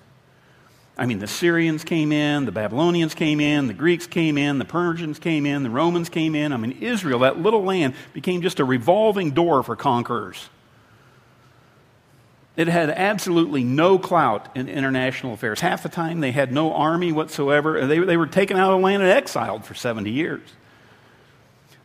I 1.00 1.06
mean, 1.06 1.20
the 1.20 1.28
Syrians 1.28 1.86
came 1.86 2.12
in, 2.12 2.44
the 2.44 2.52
Babylonians 2.52 3.16
came 3.16 3.40
in, 3.40 3.68
the 3.68 3.74
Greeks 3.74 4.06
came 4.06 4.38
in, 4.38 4.60
the 4.60 4.66
Persians 4.66 5.18
came 5.18 5.46
in, 5.46 5.64
the 5.64 5.70
Romans 5.70 6.10
came 6.10 6.36
in. 6.36 6.52
I 6.52 6.58
mean, 6.58 6.74
Israel, 6.82 7.20
that 7.20 7.40
little 7.40 7.64
land, 7.64 7.94
became 8.12 8.42
just 8.42 8.60
a 8.60 8.66
revolving 8.66 9.32
door 9.32 9.64
for 9.64 9.78
conquerors. 9.78 10.50
It 12.58 12.68
had 12.68 12.90
absolutely 12.90 13.64
no 13.64 13.98
clout 13.98 14.50
in 14.58 14.68
international 14.68 15.34
affairs. 15.34 15.62
Half 15.62 15.84
the 15.84 15.90
time, 15.90 16.20
they 16.20 16.34
had 16.34 16.52
no 16.52 16.74
army 16.74 17.14
whatsoever. 17.14 17.88
They, 17.88 18.00
they 18.00 18.18
were 18.18 18.28
taken 18.28 18.58
out 18.58 18.74
of 18.74 18.82
the 18.82 18.84
land 18.84 19.02
and 19.02 19.10
exiled 19.10 19.64
for 19.64 19.76
70 19.76 20.12
years. 20.12 20.42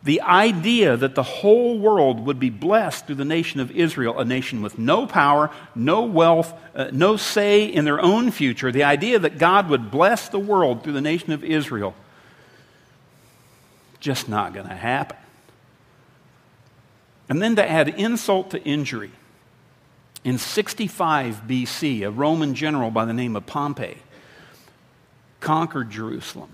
The 0.04 0.20
idea 0.20 0.99
that 0.99 1.14
the 1.14 1.23
whole 1.23 1.78
world 1.78 2.26
would 2.26 2.38
be 2.38 2.50
blessed 2.50 3.06
through 3.06 3.14
the 3.16 3.25
nation 3.25 3.61
of 3.61 3.70
Israel, 3.70 4.20
a 4.20 4.25
nation 4.25 4.61
with 4.61 4.78
no 4.78 5.06
power, 5.06 5.50
no 5.75 6.02
wealth, 6.02 6.52
uh, 6.75 6.90
no 6.92 7.16
say 7.16 7.64
in 7.64 7.87
their 7.87 8.00
own 8.00 8.30
future, 8.30 8.70
the 8.70 8.84
idea 8.84 9.18
that 9.18 9.38
God 9.38 9.70
would 9.70 9.90
bless 9.90 10.28
the 10.28 10.38
world 10.38 10.84
through 10.84 10.92
the 10.92 11.00
nation 11.00 11.32
of 11.32 11.42
Israel, 11.42 11.94
just 13.99 14.28
not 14.28 14.52
going 14.52 14.68
to 14.68 14.75
happen. 14.75 15.16
And 17.30 17.40
then 17.40 17.56
to 17.56 17.66
add 17.66 17.88
insult 17.88 18.50
to 18.50 18.62
injury, 18.62 19.11
in 20.23 20.37
65 20.37 21.42
BC, 21.46 22.06
a 22.06 22.11
Roman 22.11 22.54
general 22.54 22.90
by 22.90 23.06
the 23.06 23.14
name 23.14 23.37
of 23.37 23.46
Pompey 23.46 23.99
conquered 25.40 25.90
Jerusalem. 25.90 26.50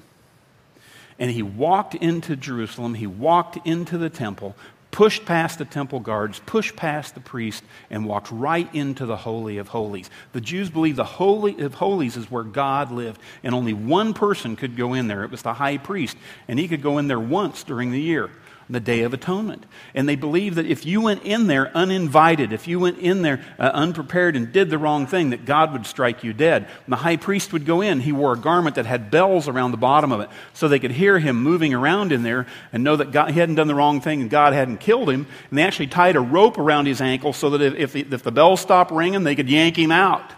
And 1.20 1.30
he 1.30 1.42
walked 1.42 1.94
into 1.94 2.34
Jerusalem, 2.34 2.94
he 2.94 3.06
walked 3.06 3.58
into 3.66 3.98
the 3.98 4.10
temple, 4.10 4.56
pushed 4.90 5.26
past 5.26 5.58
the 5.58 5.64
temple 5.64 6.00
guards, 6.00 6.40
pushed 6.46 6.74
past 6.74 7.14
the 7.14 7.20
priest, 7.20 7.62
and 7.90 8.06
walked 8.06 8.30
right 8.32 8.74
into 8.74 9.06
the 9.06 9.18
Holy 9.18 9.58
of 9.58 9.68
Holies. 9.68 10.10
The 10.32 10.40
Jews 10.40 10.70
believed 10.70 10.96
the 10.96 11.04
Holy 11.04 11.60
of 11.60 11.74
Holies 11.74 12.16
is 12.16 12.30
where 12.30 12.42
God 12.42 12.90
lived, 12.90 13.20
and 13.44 13.54
only 13.54 13.74
one 13.74 14.14
person 14.14 14.56
could 14.56 14.76
go 14.76 14.94
in 14.94 15.06
there. 15.06 15.22
It 15.22 15.30
was 15.30 15.42
the 15.42 15.54
high 15.54 15.76
priest, 15.76 16.16
and 16.48 16.58
he 16.58 16.66
could 16.66 16.82
go 16.82 16.98
in 16.98 17.06
there 17.06 17.20
once 17.20 17.62
during 17.62 17.92
the 17.92 18.00
year 18.00 18.30
the 18.72 18.80
Day 18.80 19.02
of 19.02 19.12
Atonement. 19.12 19.64
And 19.94 20.08
they 20.08 20.16
believed 20.16 20.56
that 20.56 20.66
if 20.66 20.86
you 20.86 21.00
went 21.00 21.24
in 21.24 21.46
there 21.46 21.74
uninvited, 21.76 22.52
if 22.52 22.68
you 22.68 22.78
went 22.78 22.98
in 22.98 23.22
there 23.22 23.44
uh, 23.58 23.70
unprepared 23.74 24.36
and 24.36 24.52
did 24.52 24.70
the 24.70 24.78
wrong 24.78 25.06
thing, 25.06 25.30
that 25.30 25.44
God 25.44 25.72
would 25.72 25.86
strike 25.86 26.22
you 26.22 26.32
dead. 26.32 26.64
When 26.64 26.90
the 26.90 26.96
high 26.96 27.16
priest 27.16 27.52
would 27.52 27.66
go 27.66 27.80
in, 27.80 28.00
he 28.00 28.12
wore 28.12 28.34
a 28.34 28.38
garment 28.38 28.76
that 28.76 28.86
had 28.86 29.10
bells 29.10 29.48
around 29.48 29.72
the 29.72 29.76
bottom 29.76 30.12
of 30.12 30.20
it 30.20 30.30
so 30.52 30.68
they 30.68 30.78
could 30.78 30.92
hear 30.92 31.18
him 31.18 31.42
moving 31.42 31.74
around 31.74 32.12
in 32.12 32.22
there 32.22 32.46
and 32.72 32.84
know 32.84 32.96
that 32.96 33.10
God, 33.10 33.30
he 33.30 33.40
hadn't 33.40 33.56
done 33.56 33.68
the 33.68 33.74
wrong 33.74 34.00
thing 34.00 34.20
and 34.20 34.30
God 34.30 34.52
hadn't 34.52 34.78
killed 34.78 35.10
him. 35.10 35.26
And 35.50 35.58
they 35.58 35.62
actually 35.62 35.88
tied 35.88 36.16
a 36.16 36.20
rope 36.20 36.58
around 36.58 36.86
his 36.86 37.00
ankle 37.00 37.32
so 37.32 37.50
that 37.50 37.62
if, 37.62 37.96
if, 37.96 38.12
if 38.12 38.22
the 38.22 38.32
bells 38.32 38.60
stopped 38.60 38.92
ringing, 38.92 39.24
they 39.24 39.34
could 39.34 39.48
yank 39.48 39.78
him 39.78 39.90
out. 39.90 40.32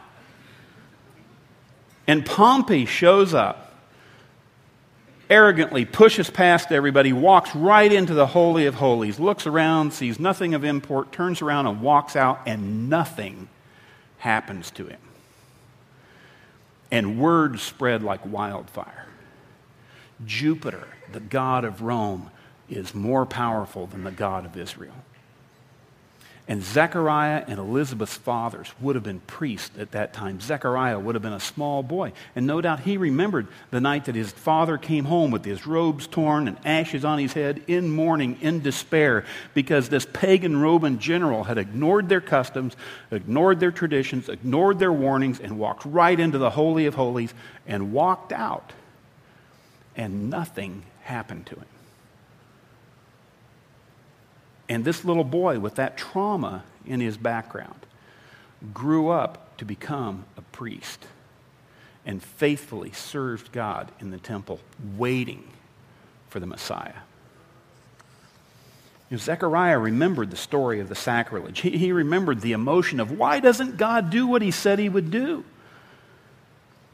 And 2.06 2.26
Pompey 2.26 2.86
shows 2.86 3.34
up 3.34 3.71
arrogantly 5.32 5.86
pushes 5.86 6.28
past 6.28 6.70
everybody, 6.70 7.10
walks 7.10 7.56
right 7.56 7.90
into 7.90 8.12
the 8.12 8.26
Holy 8.26 8.66
of 8.66 8.74
Holies, 8.74 9.18
looks 9.18 9.46
around, 9.46 9.94
sees 9.94 10.20
nothing 10.20 10.52
of 10.52 10.62
import, 10.62 11.10
turns 11.10 11.40
around 11.40 11.66
and 11.66 11.80
walks 11.80 12.16
out, 12.16 12.42
and 12.44 12.90
nothing 12.90 13.48
happens 14.18 14.70
to 14.72 14.88
him. 14.88 15.00
And 16.90 17.18
word 17.18 17.60
spread 17.60 18.02
like 18.02 18.20
wildfire. 18.26 19.06
Jupiter, 20.26 20.86
the 21.10 21.20
god 21.20 21.64
of 21.64 21.80
Rome, 21.80 22.30
is 22.68 22.94
more 22.94 23.24
powerful 23.24 23.86
than 23.86 24.04
the 24.04 24.10
God 24.10 24.44
of 24.44 24.58
Israel. 24.58 25.01
And 26.48 26.60
Zechariah 26.62 27.44
and 27.46 27.60
Elizabeth's 27.60 28.16
fathers 28.16 28.72
would 28.80 28.96
have 28.96 29.04
been 29.04 29.20
priests 29.20 29.78
at 29.78 29.92
that 29.92 30.12
time. 30.12 30.40
Zechariah 30.40 30.98
would 30.98 31.14
have 31.14 31.22
been 31.22 31.32
a 31.32 31.38
small 31.40 31.84
boy. 31.84 32.12
And 32.34 32.48
no 32.48 32.60
doubt 32.60 32.80
he 32.80 32.96
remembered 32.96 33.46
the 33.70 33.80
night 33.80 34.06
that 34.06 34.16
his 34.16 34.32
father 34.32 34.76
came 34.76 35.04
home 35.04 35.30
with 35.30 35.44
his 35.44 35.68
robes 35.68 36.08
torn 36.08 36.48
and 36.48 36.56
ashes 36.64 37.04
on 37.04 37.20
his 37.20 37.32
head 37.32 37.62
in 37.68 37.90
mourning, 37.90 38.38
in 38.40 38.60
despair, 38.60 39.24
because 39.54 39.88
this 39.88 40.04
pagan 40.12 40.60
Roman 40.60 40.98
general 40.98 41.44
had 41.44 41.58
ignored 41.58 42.08
their 42.08 42.20
customs, 42.20 42.76
ignored 43.12 43.60
their 43.60 43.70
traditions, 43.70 44.28
ignored 44.28 44.80
their 44.80 44.92
warnings, 44.92 45.38
and 45.38 45.60
walked 45.60 45.84
right 45.84 46.18
into 46.18 46.38
the 46.38 46.50
Holy 46.50 46.86
of 46.86 46.96
Holies 46.96 47.32
and 47.68 47.92
walked 47.92 48.32
out. 48.32 48.72
And 49.94 50.28
nothing 50.28 50.82
happened 51.02 51.46
to 51.46 51.54
him. 51.54 51.66
And 54.72 54.86
this 54.86 55.04
little 55.04 55.22
boy, 55.22 55.60
with 55.60 55.74
that 55.74 55.98
trauma 55.98 56.64
in 56.86 57.00
his 57.00 57.18
background, 57.18 57.84
grew 58.72 59.10
up 59.10 59.58
to 59.58 59.66
become 59.66 60.24
a 60.38 60.40
priest 60.40 61.04
and 62.06 62.22
faithfully 62.22 62.90
served 62.92 63.52
God 63.52 63.92
in 64.00 64.10
the 64.10 64.18
temple, 64.18 64.60
waiting 64.96 65.44
for 66.30 66.40
the 66.40 66.46
Messiah. 66.46 67.02
You 69.10 69.18
know, 69.18 69.22
Zechariah 69.22 69.78
remembered 69.78 70.30
the 70.30 70.38
story 70.38 70.80
of 70.80 70.88
the 70.88 70.94
sacrilege. 70.94 71.60
He, 71.60 71.76
he 71.76 71.92
remembered 71.92 72.40
the 72.40 72.52
emotion 72.52 72.98
of 72.98 73.10
why 73.18 73.40
doesn't 73.40 73.76
God 73.76 74.08
do 74.08 74.26
what 74.26 74.40
he 74.40 74.50
said 74.50 74.78
he 74.78 74.88
would 74.88 75.10
do? 75.10 75.44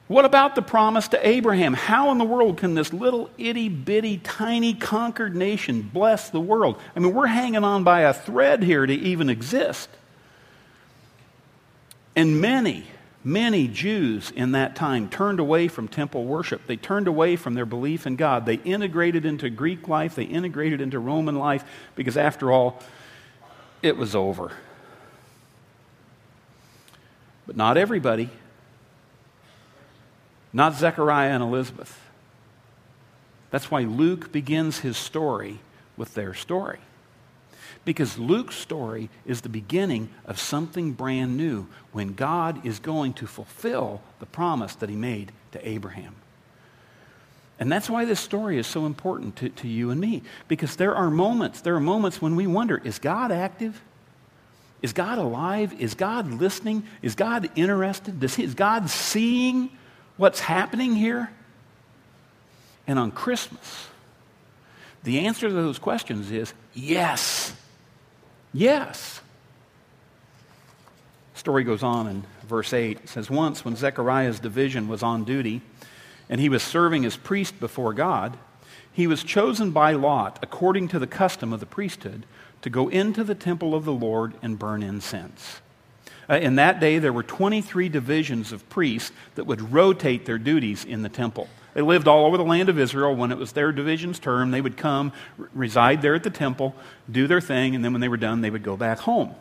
What 0.09 0.25
about 0.25 0.55
the 0.55 0.63
promise 0.63 1.09
to 1.09 1.27
Abraham? 1.27 1.75
How 1.75 2.11
in 2.11 2.19
the 2.19 2.25
world 2.25 2.57
can 2.57 2.75
this 2.75 2.95
little 2.95 3.29
itty 3.37 3.69
bitty 3.69 4.17
tiny 4.19 4.73
conquered 4.73 5.37
nation 5.37 5.83
bless 5.83 6.31
the 6.31 6.41
world? 6.41 6.81
I 6.97 6.99
mean, 6.99 7.15
we're 7.15 7.27
hanging 7.27 7.63
on 7.63 7.85
by 7.85 8.01
a 8.01 8.15
thread 8.15 8.63
here 8.63 8.87
to 8.87 8.93
even 8.93 9.29
exist. 9.29 9.91
And 12.17 12.41
many, 12.41 12.85
many 13.23 13.69
Jews 13.69 14.31
in 14.31 14.53
that 14.53 14.75
time 14.75 15.11
turned 15.11 15.41
away 15.41 15.69
from 15.69 15.89
temple 15.89 16.25
worship. 16.25 16.67
They 16.67 16.77
turned 16.77 17.07
away 17.07 17.37
from 17.37 17.53
their 17.53 17.67
belief 17.67 18.07
in 18.07 18.17
God. 18.17 18.47
They 18.47 18.55
integrated 18.55 19.27
into 19.27 19.51
Greek 19.51 19.89
life, 19.89 20.15
they 20.15 20.25
integrated 20.25 20.81
into 20.81 20.99
Roman 20.99 21.37
life, 21.37 21.65
because 21.95 22.17
after 22.17 22.51
all, 22.51 22.81
it 23.83 23.99
was 23.99 24.15
over. 24.15 24.53
But 27.47 27.57
not 27.57 27.77
everybody. 27.77 28.31
Not 30.53 30.75
Zechariah 30.75 31.31
and 31.31 31.43
Elizabeth. 31.43 32.01
That's 33.51 33.71
why 33.71 33.83
Luke 33.83 34.33
begins 34.33 34.81
his 34.81 34.97
story 34.97 35.59
with 35.97 36.15
their 36.15 36.35
story. 36.35 36.79
Because 37.85 38.19
Luke's 38.19 38.57
story 38.57 39.09
is 39.25 39.41
the 39.41 39.49
beginning 39.49 40.11
of 40.27 40.39
something 40.39 40.93
brand 40.93 41.37
new 41.37 41.67
when 41.93 42.15
God 42.15 42.65
is 42.67 42.79
going 42.79 43.15
to 43.15 43.27
fulfill 43.27 44.03
the 44.21 44.27
promise 44.27 44.75
that 44.77 44.91
he 44.91 44.97
made 44.97 45.33
to 45.53 45.69
Abraham. 45.69 46.15
And 47.59 47.73
that's 47.73 47.91
why 47.91 48.05
this 48.05 48.21
story 48.21 48.59
is 48.59 48.67
so 48.67 48.87
important 48.87 49.37
to, 49.37 49.49
to 49.49 49.69
you 49.69 49.91
and 49.91 50.01
me. 50.01 50.23
Because 50.47 50.77
there 50.77 50.95
are 50.95 51.11
moments, 51.11 51.61
there 51.61 51.75
are 51.75 51.81
moments 51.81 52.23
when 52.23 52.37
we 52.37 52.47
wonder 52.47 52.81
is 52.85 52.99
God 52.99 53.33
active? 53.33 53.81
Is 54.81 54.93
God 54.93 55.19
alive? 55.19 55.81
Is 55.81 55.95
God 55.95 56.31
listening? 56.31 56.85
Is 57.03 57.17
God 57.17 57.51
interested? 57.57 58.21
Does 58.21 58.37
he, 58.37 58.45
is 58.45 58.55
God 58.55 58.89
seeing 58.89 59.71
what's 60.19 60.41
happening 60.41 60.95
here? 60.95 61.31
And 62.87 62.99
on 62.99 63.11
Christmas, 63.11 63.89
the 65.05 65.21
answer 65.21 65.49
to 65.49 65.55
those 65.55 65.79
questions 65.79 66.31
is 66.31 66.53
yes. 66.75 67.55
Yes. 68.53 69.23
Story 71.35 71.65
goes 71.65 71.83
on 71.83 72.07
in 72.07 72.25
verse 72.47 72.73
8. 72.73 72.99
It 72.99 73.09
says, 73.09 73.31
Once 73.31 73.65
when 73.65 73.77
Zechariah's 73.77 74.41
division 74.41 74.89
was 74.89 75.03
on 75.03 75.25
duty 75.25 75.63
and 76.29 76.41
he 76.41 76.49
was 76.49 76.63
serving 76.63 77.05
as 77.05 77.17
priest 77.17 77.59
before 77.61 77.95
God, 77.95 78.37
he 78.93 79.07
was 79.07 79.23
chosen 79.23 79.71
by 79.71 79.93
lot, 79.93 80.39
according 80.43 80.89
to 80.89 80.99
the 80.99 81.07
custom 81.07 81.53
of 81.53 81.61
the 81.61 81.67
priesthood, 81.67 82.27
to 82.63 82.69
go 82.69 82.89
into 82.89 83.23
the 83.23 83.35
temple 83.35 83.75
of 83.75 83.85
the 83.85 83.93
Lord 83.93 84.35
and 84.43 84.59
burn 84.59 84.83
incense. 84.83 85.61
Uh, 86.31 86.35
in 86.35 86.57
that 86.57 86.79
day, 86.81 86.99
there 86.99 87.13
were 87.13 87.23
23 87.23 87.89
divisions 87.89 88.53
of 88.53 88.69
priests 88.69 89.13
that 89.35 89.45
would 89.45 89.73
rotate 89.73 90.27
their 90.27 90.39
duties 90.39 90.85
in 90.85 91.03
the 91.03 91.09
temple. 91.09 91.49
They 91.75 91.81
lived 91.81 92.09
all 92.09 92.27
over 92.27 92.37
the 92.37 92.45
land 92.45 92.69
of 92.69 92.79
Israel. 92.79 93.15
When 93.15 93.33
it 93.33 93.39
was 93.39 93.53
their 93.53 93.73
division's 93.73 94.19
term, 94.19 94.51
they 94.51 94.61
would 94.61 94.77
come, 94.77 95.13
r- 95.39 95.49
reside 95.55 96.03
there 96.03 96.15
at 96.15 96.25
the 96.25 96.31
temple, 96.31 96.75
do 97.11 97.27
their 97.27 97.41
thing, 97.41 97.75
and 97.75 97.85
then 97.85 97.93
when 97.93 98.01
they 98.01 98.09
were 98.09 98.17
done, 98.17 98.41
they 98.41 98.51
would 98.51 98.63
go 98.63 98.77
back 98.77 98.99
home. 98.99 99.35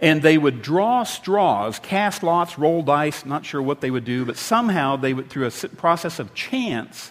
And 0.00 0.22
they 0.22 0.38
would 0.38 0.62
draw 0.62 1.02
straws, 1.04 1.78
cast 1.78 2.22
lots, 2.22 2.58
roll 2.58 2.82
dice, 2.82 3.24
not 3.24 3.44
sure 3.44 3.62
what 3.62 3.80
they 3.80 3.90
would 3.90 4.04
do, 4.04 4.24
but 4.24 4.36
somehow 4.36 4.96
they 4.96 5.14
would, 5.14 5.30
through 5.30 5.46
a 5.46 5.50
process 5.50 6.18
of 6.18 6.34
chance, 6.34 7.10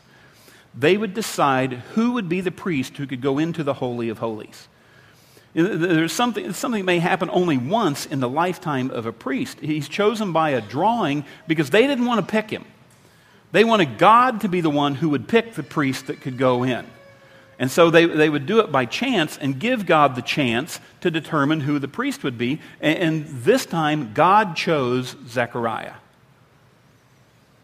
they 0.75 0.95
would 0.95 1.13
decide 1.13 1.73
who 1.95 2.13
would 2.13 2.29
be 2.29 2.41
the 2.41 2.51
priest 2.51 2.97
who 2.97 3.07
could 3.07 3.21
go 3.21 3.39
into 3.39 3.63
the 3.63 3.73
Holy 3.73 4.09
of 4.09 4.19
Holies. 4.19 4.67
There's 5.53 6.13
something, 6.13 6.53
something 6.53 6.85
may 6.85 6.99
happen 6.99 7.29
only 7.31 7.57
once 7.57 8.05
in 8.05 8.19
the 8.19 8.29
lifetime 8.29 8.91
of 8.91 9.05
a 9.05 9.13
priest. 9.13 9.59
He's 9.59 9.89
chosen 9.89 10.31
by 10.31 10.51
a 10.51 10.61
drawing 10.61 11.25
because 11.47 11.69
they 11.69 11.87
didn't 11.87 12.05
want 12.05 12.19
to 12.19 12.31
pick 12.31 12.49
him. 12.49 12.65
They 13.51 13.63
wanted 13.63 13.97
God 13.97 14.41
to 14.41 14.49
be 14.49 14.61
the 14.61 14.69
one 14.69 14.95
who 14.95 15.09
would 15.09 15.27
pick 15.27 15.53
the 15.53 15.63
priest 15.63 16.07
that 16.07 16.21
could 16.21 16.37
go 16.37 16.63
in. 16.63 16.85
And 17.59 17.71
so 17.71 17.89
they, 17.89 18.05
they 18.05 18.29
would 18.29 18.45
do 18.45 18.59
it 18.59 18.71
by 18.71 18.85
chance 18.85 19.37
and 19.37 19.59
give 19.59 19.85
God 19.85 20.15
the 20.15 20.21
chance 20.21 20.79
to 21.01 21.09
determine 21.09 21.61
who 21.61 21.79
the 21.79 21.87
priest 21.87 22.23
would 22.23 22.37
be. 22.37 22.61
And, 22.79 22.97
and 22.99 23.27
this 23.27 23.65
time, 23.65 24.13
God 24.13 24.55
chose 24.55 25.15
Zechariah. 25.27 25.93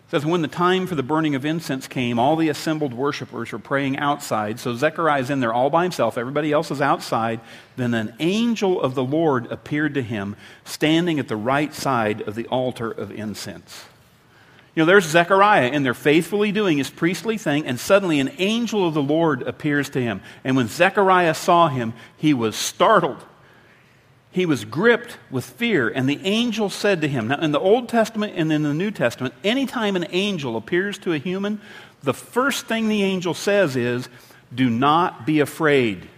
Says, 0.10 0.26
when 0.26 0.44
the 0.44 0.48
time 0.48 0.86
for 0.86 0.94
the 0.94 1.02
burning 1.02 1.34
of 1.34 1.44
incense 1.44 1.88
came, 1.88 2.20
all 2.20 2.36
the 2.36 2.50
assembled 2.50 2.94
worshippers 2.94 3.52
were 3.52 3.58
praying 3.58 3.98
outside. 3.98 4.60
So 4.60 4.76
Zechariah's 4.76 5.32
in 5.32 5.40
there 5.40 5.54
all 5.54 5.72
by 5.72 5.84
himself. 5.84 6.20
Everybody 6.20 6.52
else 6.52 6.70
is 6.70 6.82
outside. 6.82 7.40
Then 7.78 7.96
an 7.96 8.14
angel 8.20 8.80
of 8.80 8.94
the 8.94 9.04
Lord 9.04 9.52
appeared 9.52 9.96
to 9.96 10.04
him, 10.04 10.36
standing 10.66 11.18
at 11.18 11.30
the 11.30 11.36
right 11.36 11.74
side 11.74 12.22
of 12.22 12.36
the 12.36 12.46
altar 12.48 12.92
of 12.92 13.12
incense. 13.12 13.86
You 14.76 14.82
know, 14.82 14.86
there's 14.86 15.06
Zechariah 15.06 15.70
in 15.70 15.84
there 15.84 15.94
faithfully 15.94 16.52
doing 16.52 16.78
his 16.78 16.90
priestly 16.90 17.38
thing, 17.38 17.66
and 17.66 17.80
suddenly 17.80 18.20
an 18.20 18.32
angel 18.38 18.88
of 18.88 18.94
the 18.94 19.04
Lord 19.04 19.42
appears 19.44 19.90
to 19.92 20.02
him. 20.02 20.22
And 20.44 20.56
when 20.56 20.68
Zechariah 20.68 21.34
saw 21.34 21.70
him, 21.70 21.94
he 22.18 22.34
was 22.34 22.56
startled. 22.56 23.24
He 24.34 24.48
was 24.48 24.66
gripped 24.66 25.20
with 25.30 25.46
fear, 25.46 25.88
and 25.88 26.10
the 26.10 26.20
angel 26.24 26.72
said 26.72 27.02
to 27.02 27.08
him. 27.08 27.28
Now, 27.28 27.40
in 27.40 27.52
the 27.52 27.60
Old 27.60 27.88
Testament 27.88 28.34
and 28.36 28.52
in 28.52 28.64
the 28.64 28.74
New 28.74 28.90
Testament, 28.90 29.36
anytime 29.44 29.96
an 29.96 30.08
angel 30.10 30.58
appears 30.58 30.98
to 31.00 31.14
a 31.14 31.20
human, 31.20 31.62
the 32.02 32.16
first 32.16 32.66
thing 32.66 32.88
the 32.88 33.04
angel 33.04 33.36
says 33.36 33.76
is, 33.76 34.10
Do 34.54 34.72
not 34.72 35.28
be 35.28 35.40
afraid. 35.40 36.10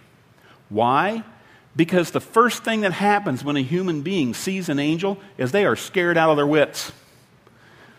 Why? 0.69 1.25
Because 1.75 2.11
the 2.11 2.21
first 2.21 2.63
thing 2.63 2.81
that 2.81 2.93
happens 2.93 3.43
when 3.43 3.57
a 3.57 3.61
human 3.61 4.01
being 4.01 4.33
sees 4.33 4.69
an 4.69 4.79
angel 4.79 5.17
is 5.37 5.51
they 5.51 5.65
are 5.65 5.75
scared 5.75 6.17
out 6.17 6.29
of 6.29 6.37
their 6.37 6.47
wits. 6.47 6.93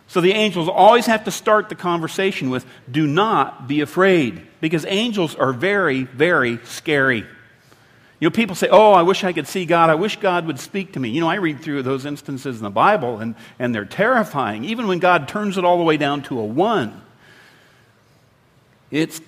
So 0.09 0.23
the 0.23 0.33
angels 0.33 0.71
always 0.71 1.05
have 1.05 1.25
to 1.25 1.31
start 1.31 1.69
the 1.69 1.75
conversation 1.75 2.49
with, 2.49 2.65
do 2.91 3.07
not 3.07 3.69
be 3.69 3.83
afraid, 3.83 4.47
because 4.63 4.87
angels 4.87 5.35
are 5.35 5.53
very, 5.53 6.05
very 6.05 6.59
scary. 6.65 7.27
You 8.19 8.29
know, 8.29 8.33
people 8.33 8.57
say, 8.57 8.69
oh, 8.71 8.93
I 8.93 9.03
wish 9.03 9.25
I 9.25 9.33
could 9.33 9.47
see 9.47 9.67
God. 9.67 9.91
I 9.91 9.95
wish 9.95 10.17
God 10.17 10.47
would 10.47 10.59
speak 10.59 10.93
to 10.93 11.01
me. 11.01 11.11
You 11.11 11.21
know, 11.21 11.29
I 11.29 11.35
read 11.35 11.61
through 11.61 11.83
those 11.83 12.07
instances 12.07 12.57
in 12.57 12.63
the 12.63 12.71
Bible, 12.71 13.19
and, 13.19 13.35
and 13.59 13.75
they're 13.75 13.85
terrifying. 13.85 14.65
Even 14.65 14.87
when 14.87 15.01
God 15.01 15.29
turns 15.29 15.59
it 15.59 15.65
all 15.65 15.77
the 15.77 15.85
way 15.85 15.99
down 15.99 16.23
to 16.25 16.39
a 16.39 16.45
one, 16.45 17.03
it's 18.91 19.21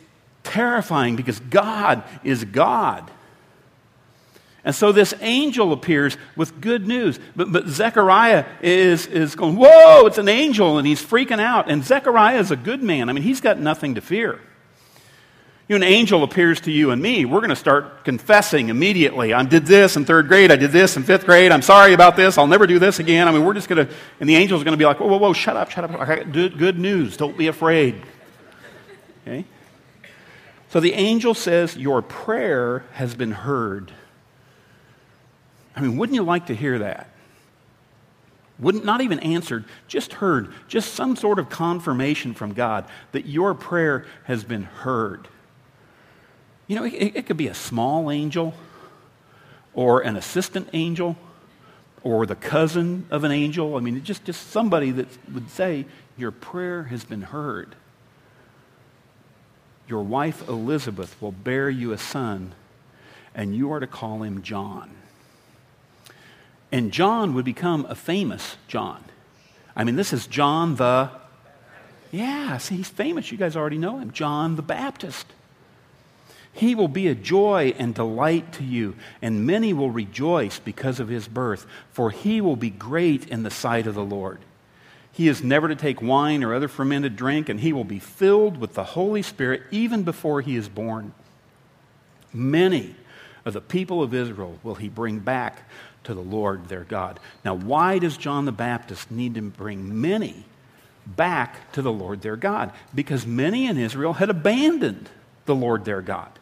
terrifying 0.42 1.16
because 1.16 1.38
God 1.38 2.02
is 2.24 2.44
God. 2.44 3.10
And 4.64 4.74
so 4.74 4.92
this 4.92 5.14
angel 5.20 5.72
appears 5.72 6.16
with 6.34 6.60
good 6.60 6.86
news. 6.86 7.18
But, 7.36 7.52
but 7.52 7.68
Zechariah 7.68 8.46
is, 8.62 9.06
is 9.06 9.34
going, 9.34 9.56
Whoa, 9.56 10.06
it's 10.06 10.18
an 10.18 10.28
angel. 10.28 10.78
And 10.78 10.86
he's 10.86 11.02
freaking 11.02 11.40
out. 11.40 11.70
And 11.70 11.84
Zechariah 11.84 12.38
is 12.38 12.50
a 12.50 12.56
good 12.56 12.82
man. 12.82 13.08
I 13.08 13.12
mean, 13.12 13.22
he's 13.22 13.40
got 13.40 13.58
nothing 13.58 13.94
to 13.94 14.00
fear. 14.00 14.40
You 15.68 15.76
an 15.76 15.82
angel 15.82 16.22
appears 16.22 16.62
to 16.62 16.72
you 16.72 16.92
and 16.92 17.02
me. 17.02 17.26
We're 17.26 17.40
going 17.40 17.50
to 17.50 17.56
start 17.56 18.02
confessing 18.04 18.70
immediately. 18.70 19.34
I 19.34 19.42
did 19.42 19.66
this 19.66 19.96
in 19.96 20.06
third 20.06 20.26
grade. 20.26 20.50
I 20.50 20.56
did 20.56 20.72
this 20.72 20.96
in 20.96 21.02
fifth 21.02 21.26
grade. 21.26 21.52
I'm 21.52 21.60
sorry 21.60 21.92
about 21.92 22.16
this. 22.16 22.38
I'll 22.38 22.46
never 22.46 22.66
do 22.66 22.78
this 22.78 23.00
again. 23.00 23.28
I 23.28 23.32
mean, 23.32 23.44
we're 23.44 23.52
just 23.52 23.68
going 23.68 23.86
to, 23.86 23.94
and 24.18 24.26
the 24.26 24.36
angel's 24.36 24.64
going 24.64 24.72
to 24.72 24.78
be 24.78 24.86
like, 24.86 24.98
whoa, 24.98 25.08
whoa, 25.08 25.18
whoa, 25.18 25.34
shut 25.34 25.58
up, 25.58 25.70
shut 25.70 25.84
up. 25.84 26.32
Good 26.32 26.78
news. 26.78 27.18
Don't 27.18 27.36
be 27.36 27.48
afraid. 27.48 28.00
Okay? 29.26 29.44
So 30.70 30.80
the 30.80 30.94
angel 30.94 31.34
says, 31.34 31.76
Your 31.76 32.02
prayer 32.02 32.84
has 32.92 33.14
been 33.14 33.32
heard. 33.32 33.92
I 35.76 35.80
mean, 35.80 35.96
wouldn't 35.96 36.14
you 36.14 36.22
like 36.22 36.46
to 36.46 36.54
hear 36.54 36.78
that? 36.78 37.10
Wouldn't 38.58 38.84
not 38.84 39.00
even 39.02 39.20
answered, 39.20 39.66
just 39.86 40.14
heard, 40.14 40.52
just 40.66 40.94
some 40.94 41.14
sort 41.14 41.38
of 41.38 41.48
confirmation 41.48 42.34
from 42.34 42.54
God 42.54 42.86
that 43.12 43.26
your 43.26 43.54
prayer 43.54 44.04
has 44.24 44.42
been 44.44 44.64
heard. 44.64 45.28
You 46.68 46.76
know, 46.76 46.84
it, 46.84 47.16
it 47.16 47.26
could 47.26 47.36
be 47.36 47.48
a 47.48 47.54
small 47.54 48.10
angel 48.10 48.54
or 49.74 50.02
an 50.02 50.16
assistant 50.16 50.68
angel 50.72 51.16
or 52.02 52.26
the 52.26 52.36
cousin 52.36 53.06
of 53.10 53.24
an 53.24 53.32
angel. 53.32 53.76
I 53.76 53.80
mean, 53.80 54.02
just, 54.04 54.24
just 54.24 54.50
somebody 54.50 54.92
that 54.92 55.08
would 55.32 55.50
say, 55.50 55.86
Your 56.16 56.30
prayer 56.30 56.84
has 56.84 57.04
been 57.04 57.22
heard. 57.22 57.74
Your 59.88 60.02
wife 60.02 60.46
Elizabeth 60.46 61.20
will 61.20 61.32
bear 61.32 61.70
you 61.70 61.92
a 61.92 61.98
son, 61.98 62.54
and 63.34 63.56
you 63.56 63.72
are 63.72 63.80
to 63.80 63.86
call 63.86 64.22
him 64.22 64.42
John. 64.42 64.90
And 66.70 66.92
John 66.92 67.32
would 67.34 67.46
become 67.46 67.86
a 67.88 67.94
famous 67.94 68.56
John. 68.68 69.02
I 69.74 69.84
mean, 69.84 69.96
this 69.96 70.12
is 70.12 70.26
John 70.26 70.76
the. 70.76 71.10
Yeah, 72.10 72.58
see, 72.58 72.76
he's 72.76 72.88
famous. 72.88 73.32
You 73.32 73.38
guys 73.38 73.56
already 73.56 73.78
know 73.78 73.98
him. 73.98 74.12
John 74.12 74.56
the 74.56 74.62
Baptist. 74.62 75.26
He 76.58 76.74
will 76.74 76.88
be 76.88 77.06
a 77.06 77.14
joy 77.14 77.72
and 77.78 77.94
delight 77.94 78.52
to 78.54 78.64
you, 78.64 78.96
and 79.22 79.46
many 79.46 79.72
will 79.72 79.92
rejoice 79.92 80.58
because 80.58 80.98
of 80.98 81.06
his 81.06 81.28
birth, 81.28 81.66
for 81.92 82.10
he 82.10 82.40
will 82.40 82.56
be 82.56 82.68
great 82.68 83.28
in 83.28 83.44
the 83.44 83.50
sight 83.50 83.86
of 83.86 83.94
the 83.94 84.04
Lord. 84.04 84.40
He 85.12 85.28
is 85.28 85.40
never 85.40 85.68
to 85.68 85.76
take 85.76 86.02
wine 86.02 86.42
or 86.42 86.52
other 86.52 86.66
fermented 86.66 87.14
drink, 87.14 87.48
and 87.48 87.60
he 87.60 87.72
will 87.72 87.84
be 87.84 88.00
filled 88.00 88.56
with 88.56 88.74
the 88.74 88.82
Holy 88.82 89.22
Spirit 89.22 89.62
even 89.70 90.02
before 90.02 90.40
he 90.40 90.56
is 90.56 90.68
born. 90.68 91.12
Many 92.32 92.96
of 93.44 93.52
the 93.52 93.60
people 93.60 94.02
of 94.02 94.12
Israel 94.12 94.58
will 94.64 94.74
he 94.74 94.88
bring 94.88 95.20
back 95.20 95.62
to 96.02 96.12
the 96.12 96.20
Lord 96.20 96.68
their 96.68 96.82
God. 96.82 97.20
Now, 97.44 97.54
why 97.54 98.00
does 98.00 98.16
John 98.16 98.46
the 98.46 98.52
Baptist 98.52 99.12
need 99.12 99.36
to 99.36 99.42
bring 99.42 100.00
many 100.00 100.44
back 101.06 101.70
to 101.74 101.82
the 101.82 101.92
Lord 101.92 102.22
their 102.22 102.36
God? 102.36 102.72
Because 102.92 103.24
many 103.24 103.68
in 103.68 103.78
Israel 103.78 104.14
had 104.14 104.28
abandoned 104.28 105.08
the 105.44 105.54
Lord 105.54 105.84
their 105.84 106.02
God. 106.02 106.32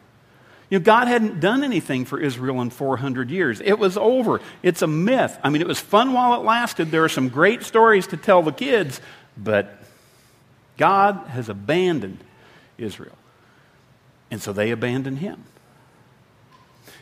You 0.69 0.79
know, 0.79 0.83
God 0.83 1.07
hadn't 1.07 1.39
done 1.39 1.63
anything 1.63 2.03
for 2.03 2.19
Israel 2.19 2.61
in 2.61 2.69
400 2.69 3.29
years. 3.29 3.61
It 3.61 3.79
was 3.79 3.97
over. 3.97 4.41
It's 4.61 4.81
a 4.81 4.87
myth. 4.87 5.37
I 5.43 5.49
mean, 5.49 5.61
it 5.61 5.67
was 5.67 5.79
fun 5.79 6.11
while 6.11 6.39
it 6.39 6.43
lasted. 6.43 6.91
There 6.91 7.03
are 7.03 7.09
some 7.09 7.29
great 7.29 7.63
stories 7.63 8.07
to 8.07 8.17
tell 8.17 8.43
the 8.43 8.51
kids, 8.51 8.99
but 9.37 9.79
God 10.77 11.27
has 11.27 11.47
abandoned 11.47 12.19
Israel. 12.77 13.15
And 14.29 14.41
so 14.41 14.51
they 14.51 14.71
abandoned 14.71 15.19
him. 15.19 15.43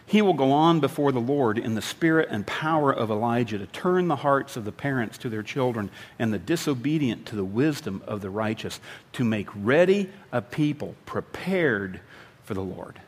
He 0.08 0.22
will 0.22 0.34
go 0.34 0.52
on 0.52 0.80
before 0.80 1.12
the 1.12 1.20
Lord 1.20 1.58
in 1.58 1.74
the 1.74 1.82
spirit 1.82 2.30
and 2.30 2.46
power 2.46 2.94
of 2.94 3.10
Elijah 3.10 3.58
to 3.58 3.66
turn 3.66 4.08
the 4.08 4.16
hearts 4.16 4.56
of 4.56 4.64
the 4.64 4.72
parents 4.72 5.18
to 5.20 5.30
their 5.30 5.42
children 5.42 5.90
and 6.20 6.32
the 6.32 6.38
disobedient 6.38 7.26
to 7.28 7.36
the 7.36 7.44
wisdom 7.44 8.04
of 8.06 8.22
the 8.22 8.30
righteous, 8.30 8.80
to 9.14 9.24
make 9.24 9.50
ready 9.56 10.12
a 10.32 10.44
people 10.44 10.94
prepared 11.08 12.00
for 12.44 12.54
the 12.54 12.62
Lord. 12.62 13.00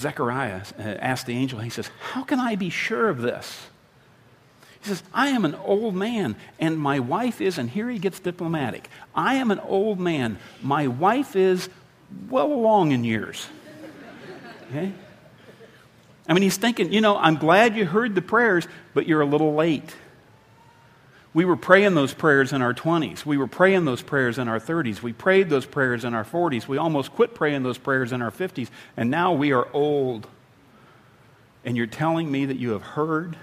Zechariah 0.00 0.62
uh, 0.78 0.82
asked 0.82 1.26
the 1.26 1.34
angel, 1.36 1.60
he 1.60 1.70
says, 1.70 1.90
How 2.00 2.24
can 2.24 2.40
I 2.40 2.56
be 2.56 2.70
sure 2.70 3.08
of 3.08 3.20
this? 3.20 3.68
He 4.80 4.88
says, 4.88 5.02
I 5.12 5.28
am 5.28 5.44
an 5.44 5.54
old 5.54 5.94
man, 5.94 6.36
and 6.58 6.78
my 6.78 7.00
wife 7.00 7.40
is, 7.40 7.58
and 7.58 7.68
here 7.68 7.88
he 7.90 7.98
gets 7.98 8.18
diplomatic. 8.18 8.88
I 9.14 9.34
am 9.34 9.50
an 9.50 9.60
old 9.60 10.00
man. 10.00 10.38
My 10.62 10.86
wife 10.86 11.36
is 11.36 11.68
well 12.30 12.50
along 12.52 12.92
in 12.92 13.04
years. 13.04 13.46
Okay? 14.70 14.92
I 16.26 16.32
mean, 16.32 16.42
he's 16.42 16.56
thinking, 16.56 16.92
you 16.92 17.00
know, 17.00 17.16
I'm 17.16 17.36
glad 17.36 17.76
you 17.76 17.84
heard 17.84 18.14
the 18.14 18.22
prayers, 18.22 18.66
but 18.94 19.06
you're 19.06 19.20
a 19.20 19.26
little 19.26 19.54
late. 19.54 19.94
We 21.32 21.44
were 21.44 21.56
praying 21.56 21.94
those 21.94 22.12
prayers 22.12 22.52
in 22.52 22.60
our 22.60 22.74
20s. 22.74 23.24
We 23.24 23.38
were 23.38 23.46
praying 23.46 23.84
those 23.84 24.02
prayers 24.02 24.38
in 24.38 24.48
our 24.48 24.58
30s. 24.58 25.00
We 25.00 25.12
prayed 25.12 25.48
those 25.48 25.64
prayers 25.64 26.04
in 26.04 26.12
our 26.12 26.24
40s. 26.24 26.66
We 26.66 26.76
almost 26.76 27.12
quit 27.12 27.34
praying 27.34 27.62
those 27.62 27.78
prayers 27.78 28.12
in 28.12 28.20
our 28.20 28.32
50s. 28.32 28.68
And 28.96 29.10
now 29.10 29.32
we 29.32 29.52
are 29.52 29.68
old. 29.72 30.26
And 31.64 31.76
you're 31.76 31.86
telling 31.86 32.30
me 32.30 32.46
that 32.46 32.56
you 32.56 32.70
have 32.70 32.82
heard 32.82 33.36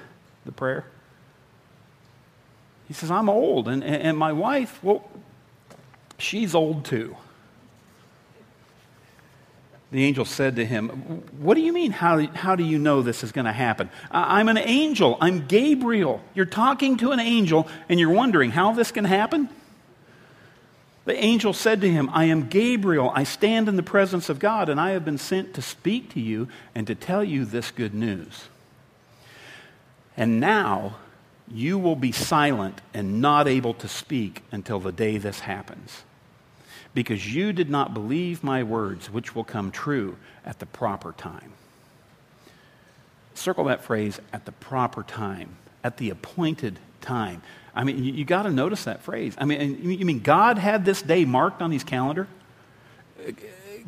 the 0.46 0.52
prayer? 0.52 0.86
He 2.90 2.94
says, 2.94 3.10
I'm 3.10 3.30
old. 3.30 3.70
And, 3.70 3.84
and 3.84 4.18
my 4.18 4.34
wife, 4.34 4.84
well, 4.84 5.10
she's 6.18 6.54
old 6.54 6.84
too. 6.84 7.16
The 9.92 10.04
angel 10.04 10.26
said 10.26 10.58
to 10.58 10.66
him, 10.66 10.90
What 11.40 11.56
do 11.56 11.62
you 11.62 11.72
mean? 11.72 11.92
How, 11.92 12.26
how 12.28 12.56
do 12.56 12.64
you 12.64 12.78
know 12.78 13.02
this 13.02 13.24
is 13.24 13.32
going 13.32 13.46
to 13.46 13.54
happen? 13.54 13.90
I'm 14.12 14.50
an 14.50 14.58
angel. 14.58 15.18
I'm 15.22 15.48
Gabriel. 15.48 16.22
You're 16.34 16.46
talking 16.46 16.98
to 16.98 17.12
an 17.12 17.20
angel, 17.20 17.68
and 17.88 18.00
you're 18.00 18.12
wondering 18.12 18.52
how 18.52 18.74
this 18.74 18.92
can 18.92 19.06
happen? 19.06 19.48
The 21.06 21.16
angel 21.16 21.54
said 21.54 21.80
to 21.82 21.90
him, 21.90 22.10
I 22.12 22.26
am 22.26 22.50
Gabriel. 22.50 23.14
I 23.16 23.24
stand 23.24 23.70
in 23.70 23.78
the 23.78 23.84
presence 23.84 24.28
of 24.28 24.40
God, 24.40 24.68
and 24.68 24.78
I 24.78 24.90
have 24.90 25.06
been 25.06 25.18
sent 25.18 25.54
to 25.54 25.62
speak 25.62 26.12
to 26.14 26.20
you 26.20 26.50
and 26.76 26.86
to 26.88 26.96
tell 26.96 27.24
you 27.24 27.46
this 27.46 27.72
good 27.72 27.94
news. 27.94 28.50
And 30.18 30.42
now 30.42 30.98
you 31.50 31.80
will 31.80 31.96
be 31.96 32.12
silent 32.12 32.82
and 32.94 33.22
not 33.22 33.48
able 33.48 33.74
to 33.76 33.88
speak 33.88 34.44
until 34.52 34.82
the 34.82 34.92
day 34.92 35.18
this 35.18 35.40
happens 35.40 36.04
because 36.98 37.32
you 37.32 37.54
did 37.54 37.70
not 37.70 37.94
believe 37.94 38.44
my 38.44 38.64
words, 38.64 39.08
which 39.08 39.36
will 39.36 39.44
come 39.44 39.70
true 39.70 40.18
at 40.44 40.58
the 40.58 40.66
proper 40.66 41.12
time. 41.12 41.54
Circle 43.36 43.66
that 43.66 43.84
phrase 43.84 44.20
at 44.34 44.46
the 44.46 44.52
proper 44.52 45.04
time, 45.04 45.58
at 45.84 45.98
the 45.98 46.10
appointed 46.10 46.80
time. 47.00 47.44
I 47.76 47.84
mean, 47.84 48.04
you, 48.04 48.14
you 48.14 48.26
got 48.26 48.44
to 48.44 48.50
notice 48.50 48.86
that 48.86 49.04
phrase. 49.04 49.36
I 49.38 49.46
mean, 49.46 49.80
you 49.84 50.08
mean 50.08 50.22
God 50.22 50.58
had 50.58 50.86
this 50.86 51.04
day 51.04 51.24
marked 51.24 51.62
on 51.62 51.72
his 51.72 51.84
calendar? 51.84 52.28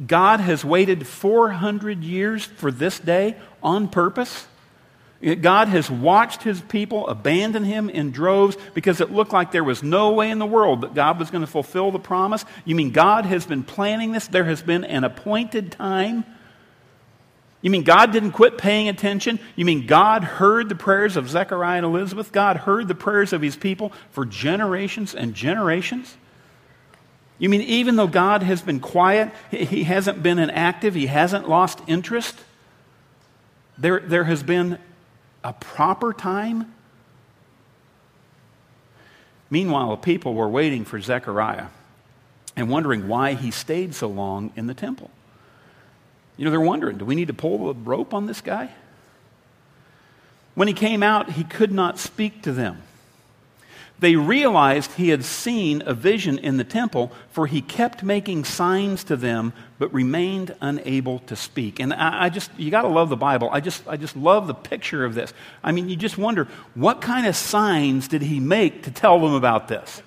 God 0.05 0.39
has 0.39 0.63
waited 0.63 1.07
400 1.07 2.03
years 2.03 2.45
for 2.45 2.69
this 2.69 2.99
day 2.99 3.35
on 3.63 3.87
purpose? 3.87 4.45
God 5.21 5.67
has 5.67 5.91
watched 5.91 6.43
his 6.43 6.61
people 6.61 7.07
abandon 7.07 7.65
him 7.65 7.89
in 7.89 8.11
droves 8.11 8.55
because 8.73 9.01
it 9.01 9.11
looked 9.11 9.33
like 9.33 9.51
there 9.51 9.65
was 9.65 9.83
no 9.83 10.11
way 10.11 10.31
in 10.31 10.39
the 10.39 10.45
world 10.45 10.81
that 10.81 10.93
God 10.93 11.19
was 11.19 11.29
going 11.29 11.41
to 11.41 11.51
fulfill 11.51 11.91
the 11.91 11.99
promise. 11.99 12.45
You 12.63 12.75
mean 12.75 12.91
God 12.91 13.25
has 13.25 13.45
been 13.45 13.63
planning 13.63 14.13
this? 14.13 14.27
There 14.27 14.45
has 14.45 14.61
been 14.61 14.85
an 14.85 15.03
appointed 15.03 15.73
time? 15.73 16.23
You 17.61 17.69
mean 17.69 17.83
God 17.83 18.13
didn't 18.13 18.31
quit 18.31 18.57
paying 18.57 18.87
attention? 18.87 19.39
You 19.57 19.65
mean 19.65 19.85
God 19.85 20.23
heard 20.23 20.69
the 20.69 20.75
prayers 20.75 21.17
of 21.17 21.29
Zechariah 21.29 21.77
and 21.77 21.85
Elizabeth? 21.85 22.31
God 22.31 22.55
heard 22.55 22.87
the 22.87 22.95
prayers 22.95 23.33
of 23.33 23.41
his 23.41 23.57
people 23.57 23.91
for 24.11 24.25
generations 24.25 25.13
and 25.13 25.33
generations? 25.33 26.15
You 27.39 27.49
mean 27.49 27.61
even 27.61 27.97
though 27.97 28.07
God 28.07 28.43
has 28.43 28.61
been 28.61 28.79
quiet, 28.79 29.33
he 29.51 29.83
hasn't 29.83 30.23
been 30.23 30.39
inactive, 30.39 30.95
he 30.95 31.07
hasn't 31.07 31.49
lost 31.49 31.81
interest? 31.87 32.39
There, 33.77 33.99
there 33.99 34.23
has 34.23 34.43
been 34.43 34.77
a 35.43 35.53
proper 35.53 36.13
time? 36.13 36.73
Meanwhile, 39.49 39.91
the 39.91 39.97
people 39.97 40.33
were 40.33 40.49
waiting 40.49 40.85
for 40.85 40.99
Zechariah 40.99 41.67
and 42.55 42.69
wondering 42.69 43.07
why 43.07 43.33
he 43.33 43.51
stayed 43.51 43.95
so 43.95 44.07
long 44.07 44.51
in 44.55 44.67
the 44.67 44.73
temple. 44.73 45.09
You 46.37 46.45
know, 46.45 46.51
they're 46.51 46.61
wondering 46.61 46.97
do 46.97 47.05
we 47.05 47.15
need 47.15 47.27
to 47.27 47.33
pull 47.33 47.73
the 47.73 47.79
rope 47.79 48.13
on 48.13 48.27
this 48.27 48.41
guy? 48.41 48.69
When 50.55 50.67
he 50.67 50.73
came 50.73 51.03
out, 51.03 51.31
he 51.31 51.43
could 51.43 51.71
not 51.71 51.99
speak 51.99 52.41
to 52.43 52.51
them 52.51 52.81
they 53.99 54.15
realized 54.15 54.93
he 54.93 55.09
had 55.09 55.25
seen 55.25 55.83
a 55.85 55.93
vision 55.93 56.37
in 56.37 56.57
the 56.57 56.63
temple, 56.63 57.11
for 57.31 57.47
he 57.47 57.61
kept 57.61 58.03
making 58.03 58.45
signs 58.45 59.03
to 59.05 59.15
them, 59.15 59.53
but 59.79 59.91
remained 59.93 60.53
unable 60.61 61.19
to 61.19 61.35
speak. 61.35 61.79
And 61.79 61.93
I, 61.93 62.25
I 62.25 62.29
just, 62.29 62.51
you 62.57 62.69
got 62.69 62.83
to 62.83 62.87
love 62.87 63.09
the 63.09 63.17
Bible. 63.17 63.49
I 63.51 63.61
just, 63.61 63.87
I 63.87 63.97
just 63.97 64.15
love 64.15 64.45
the 64.45 64.53
picture 64.53 65.03
of 65.03 65.15
this. 65.15 65.33
I 65.63 65.71
mean, 65.71 65.89
you 65.89 65.95
just 65.95 66.17
wonder, 66.17 66.47
what 66.75 67.01
kind 67.01 67.25
of 67.25 67.35
signs 67.35 68.07
did 68.07 68.21
he 68.21 68.39
make 68.39 68.83
to 68.83 68.91
tell 68.91 69.19
them 69.19 69.33
about 69.33 69.67
this? 69.67 70.03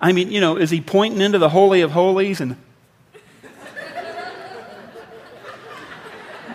I 0.00 0.12
mean, 0.12 0.30
you 0.30 0.40
know, 0.40 0.56
is 0.56 0.70
he 0.70 0.80
pointing 0.80 1.20
into 1.20 1.38
the 1.38 1.48
Holy 1.48 1.80
of 1.80 1.90
Holies 1.90 2.40
and. 2.40 2.56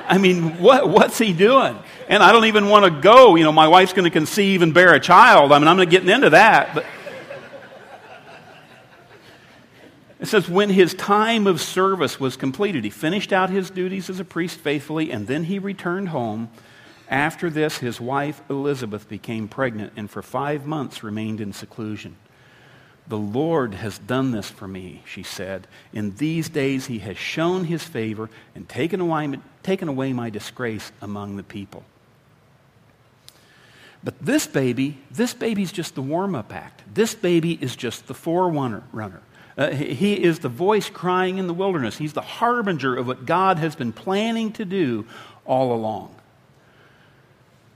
I 0.07 0.17
mean, 0.17 0.57
what, 0.57 0.89
what's 0.89 1.19
he 1.19 1.33
doing? 1.33 1.77
and 2.09 2.23
I 2.23 2.31
don't 2.31 2.45
even 2.45 2.67
want 2.67 2.85
to 2.85 3.01
go. 3.01 3.35
You 3.35 3.43
know, 3.43 3.51
my 3.51 3.67
wife's 3.67 3.93
going 3.93 4.05
to 4.05 4.09
conceive 4.09 4.63
and 4.63 4.73
bear 4.73 4.95
a 4.95 4.99
child. 4.99 5.51
I 5.51 5.59
mean, 5.59 5.67
I'm 5.67 5.77
not 5.77 5.89
getting 5.91 6.09
into 6.09 6.31
that. 6.31 6.73
But 6.73 6.85
it 10.19 10.27
says, 10.27 10.49
when 10.49 10.69
his 10.69 10.93
time 10.93 11.47
of 11.47 11.61
service 11.61 12.19
was 12.19 12.35
completed, 12.35 12.83
he 12.83 12.89
finished 12.89 13.31
out 13.31 13.49
his 13.49 13.69
duties 13.69 14.09
as 14.09 14.19
a 14.19 14.25
priest 14.25 14.59
faithfully, 14.59 15.11
and 15.11 15.27
then 15.27 15.45
he 15.45 15.59
returned 15.59 16.09
home. 16.09 16.49
After 17.07 17.49
this, 17.49 17.77
his 17.77 18.01
wife 18.01 18.41
Elizabeth 18.49 19.07
became 19.07 19.47
pregnant 19.47 19.93
and 19.95 20.09
for 20.09 20.21
five 20.21 20.65
months 20.65 21.03
remained 21.03 21.41
in 21.41 21.53
seclusion. 21.53 22.17
The 23.07 23.17
Lord 23.17 23.73
has 23.73 23.97
done 23.97 24.31
this 24.31 24.49
for 24.49 24.67
me, 24.67 25.01
she 25.05 25.23
said. 25.23 25.67
In 25.93 26.15
these 26.17 26.49
days, 26.49 26.85
he 26.85 26.99
has 26.99 27.17
shown 27.17 27.63
his 27.63 27.83
favor 27.83 28.29
and 28.53 28.69
taken 28.69 29.01
away, 29.01 29.39
taken 29.63 29.87
away 29.87 30.13
my 30.13 30.29
disgrace 30.29 30.91
among 31.01 31.37
the 31.37 31.43
people. 31.43 31.83
But 34.03 34.23
this 34.23 34.45
baby, 34.45 34.99
this 35.09 35.33
baby's 35.33 35.71
just 35.71 35.95
the 35.95 36.01
warm 36.01 36.35
up 36.35 36.53
act. 36.53 36.83
This 36.93 37.15
baby 37.15 37.57
is 37.59 37.75
just 37.75 38.07
the 38.07 38.13
forerunner. 38.13 38.83
Uh, 39.59 39.71
he 39.71 40.23
is 40.23 40.39
the 40.39 40.47
voice 40.47 40.89
crying 40.89 41.37
in 41.37 41.47
the 41.47 41.53
wilderness. 41.53 41.97
He's 41.97 42.13
the 42.13 42.21
harbinger 42.21 42.95
of 42.95 43.07
what 43.07 43.25
God 43.25 43.59
has 43.59 43.75
been 43.75 43.91
planning 43.91 44.53
to 44.53 44.63
do 44.63 45.05
all 45.43 45.73
along. 45.73 46.15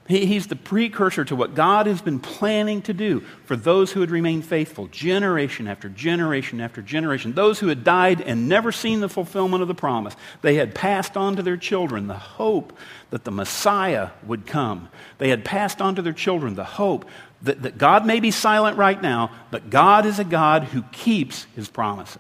He, 0.06 0.26
he's 0.26 0.48
the 0.48 0.58
precursor 0.58 1.24
to 1.26 1.36
what 1.36 1.56
God 1.56 1.88
has 1.88 2.02
been 2.02 2.20
planning 2.20 2.82
to 2.84 2.94
do 2.94 3.22
for 3.46 3.56
those 3.56 3.92
who 3.92 4.02
had 4.02 4.12
remained 4.12 4.46
faithful, 4.46 4.88
generation 4.88 5.68
after 5.68 5.88
generation 5.88 6.60
after 6.60 6.82
generation. 6.82 7.34
Those 7.34 7.60
who 7.60 7.68
had 7.68 7.86
died 7.86 8.20
and 8.20 8.50
never 8.50 8.74
seen 8.74 9.00
the 9.00 9.08
fulfillment 9.08 9.62
of 9.62 9.70
the 9.70 9.76
promise. 9.76 10.16
They 10.42 10.56
had 10.56 10.76
passed 10.76 11.16
on 11.16 11.38
to 11.38 11.42
their 11.42 11.56
children 11.56 12.08
the 12.08 12.16
hope 12.16 12.78
that 13.12 13.24
the 13.24 13.32
Messiah 13.32 14.10
would 14.26 14.46
come. 14.46 14.90
They 15.20 15.30
had 15.30 15.46
passed 15.46 15.82
on 15.82 15.96
to 15.96 16.02
their 16.02 16.12
children 16.12 16.56
the 16.56 16.66
hope 16.66 17.06
that, 17.44 17.62
that 17.62 17.78
God 17.78 18.06
may 18.06 18.20
be 18.20 18.32
silent 18.32 18.78
right 18.78 19.02
now, 19.02 19.32
but 19.52 19.70
God 19.70 20.06
is 20.06 20.20
a 20.20 20.26
God 20.26 20.64
who 20.66 20.82
keeps 20.92 21.46
his 21.56 21.70
promises. 21.70 22.20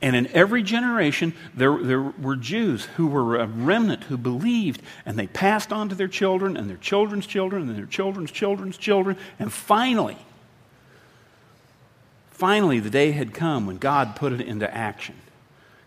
And 0.00 0.14
in 0.14 0.28
every 0.28 0.62
generation, 0.62 1.34
there, 1.54 1.76
there 1.76 2.00
were 2.00 2.36
Jews 2.36 2.84
who 2.84 3.08
were 3.08 3.36
a 3.36 3.46
remnant 3.46 4.04
who 4.04 4.16
believed, 4.16 4.80
and 5.04 5.18
they 5.18 5.26
passed 5.26 5.72
on 5.72 5.88
to 5.88 5.94
their 5.96 6.08
children, 6.08 6.56
and 6.56 6.70
their 6.70 6.76
children's 6.76 7.26
children, 7.26 7.68
and 7.68 7.76
their 7.76 7.86
children's 7.86 8.30
children's 8.30 8.76
children. 8.76 9.16
And 9.40 9.52
finally, 9.52 10.16
finally, 12.30 12.78
the 12.78 12.90
day 12.90 13.10
had 13.10 13.34
come 13.34 13.66
when 13.66 13.78
God 13.78 14.14
put 14.14 14.32
it 14.32 14.40
into 14.40 14.72
action. 14.72 15.16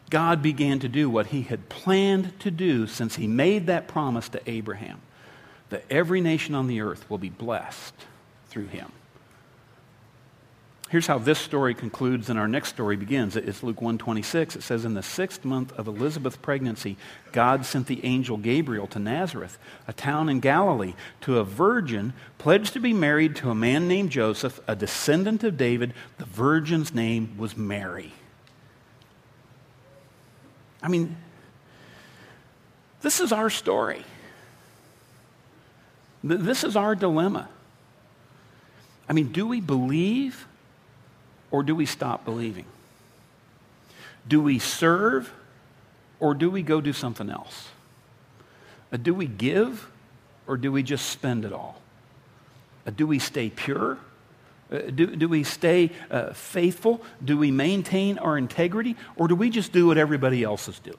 God 0.10 0.42
began 0.42 0.80
to 0.80 0.90
do 0.90 1.10
what 1.10 1.28
he 1.28 1.44
had 1.44 1.70
planned 1.70 2.38
to 2.42 2.52
do 2.52 2.88
since 2.88 3.16
he 3.16 3.28
made 3.28 3.68
that 3.68 3.88
promise 3.88 4.28
to 4.30 4.42
Abraham 4.50 5.00
that 5.70 5.86
every 5.90 6.20
nation 6.20 6.54
on 6.54 6.68
the 6.68 6.82
earth 6.82 7.10
will 7.10 7.18
be 7.18 7.30
blessed 7.30 7.94
through 8.50 8.68
him. 8.68 8.92
Here's 10.92 11.08
how 11.08 11.20
this 11.20 11.40
story 11.40 11.74
concludes 11.74 12.30
and 12.30 12.38
our 12.38 12.50
next 12.50 12.68
story 12.68 12.98
begins. 12.98 13.38
It's 13.38 13.64
Luke 13.64 13.80
126. 13.80 14.58
It 14.58 14.62
says, 14.62 14.84
In 14.84 14.94
the 14.94 15.02
sixth 15.02 15.46
month 15.46 15.72
of 15.80 15.88
Elizabeth's 15.88 16.36
pregnancy, 16.36 16.98
God 17.32 17.66
sent 17.66 17.88
the 17.88 18.04
angel 18.04 18.36
Gabriel 18.36 18.88
to 18.88 19.00
Nazareth, 19.00 19.58
a 19.88 19.94
town 19.94 20.28
in 20.28 20.42
Galilee, 20.42 20.94
to 21.22 21.40
a 21.40 21.46
virgin 21.46 22.12
pledged 22.38 22.74
to 22.74 22.82
be 22.82 22.92
married 22.92 23.38
to 23.38 23.50
a 23.50 23.56
man 23.56 23.88
named 23.88 24.10
Joseph, 24.10 24.60
a 24.68 24.76
descendant 24.76 25.46
of 25.46 25.56
David. 25.56 25.94
The 26.18 26.26
virgin's 26.26 26.94
name 26.94 27.38
was 27.38 27.56
Mary. 27.56 28.12
I 30.84 30.90
mean, 30.90 31.16
this 33.02 33.22
is 33.22 33.32
our 33.32 33.50
story. 33.50 34.04
This 36.22 36.66
is 36.66 36.76
our 36.76 36.96
dilemma. 36.96 37.48
I 39.08 39.14
mean, 39.14 39.32
do 39.32 39.48
we 39.48 39.62
believe 39.62 40.48
or 41.52 41.64
do 41.64 41.76
we 41.76 41.86
stop 41.86 42.26
believing? 42.26 42.66
Do 44.28 44.42
we 44.42 44.60
serve 44.60 45.32
or 46.20 46.34
do 46.34 46.50
we 46.50 46.64
go 46.64 46.82
do 46.82 46.94
something 46.94 47.30
else? 47.30 47.70
Uh, 48.92 48.98
do 48.98 49.14
we 49.14 49.26
give 49.26 49.90
or 50.48 50.58
do 50.58 50.72
we 50.72 50.84
just 50.84 51.10
spend 51.10 51.46
it 51.46 51.54
all? 51.54 51.82
Uh, 52.86 52.92
do 52.92 53.06
we 53.06 53.20
stay 53.20 53.50
pure? 53.50 53.98
Uh, 54.72 54.80
do, 54.94 55.16
do 55.16 55.28
we 55.28 55.44
stay 55.44 55.92
uh, 56.10 56.34
faithful? 56.34 57.02
Do 57.24 57.38
we 57.38 57.52
maintain 57.52 58.18
our 58.18 58.38
integrity? 58.38 58.96
Or 59.16 59.28
do 59.28 59.36
we 59.36 59.50
just 59.50 59.72
do 59.72 59.88
what 59.88 59.98
everybody 59.98 60.44
else 60.44 60.68
is 60.68 60.80
doing? 60.80 60.98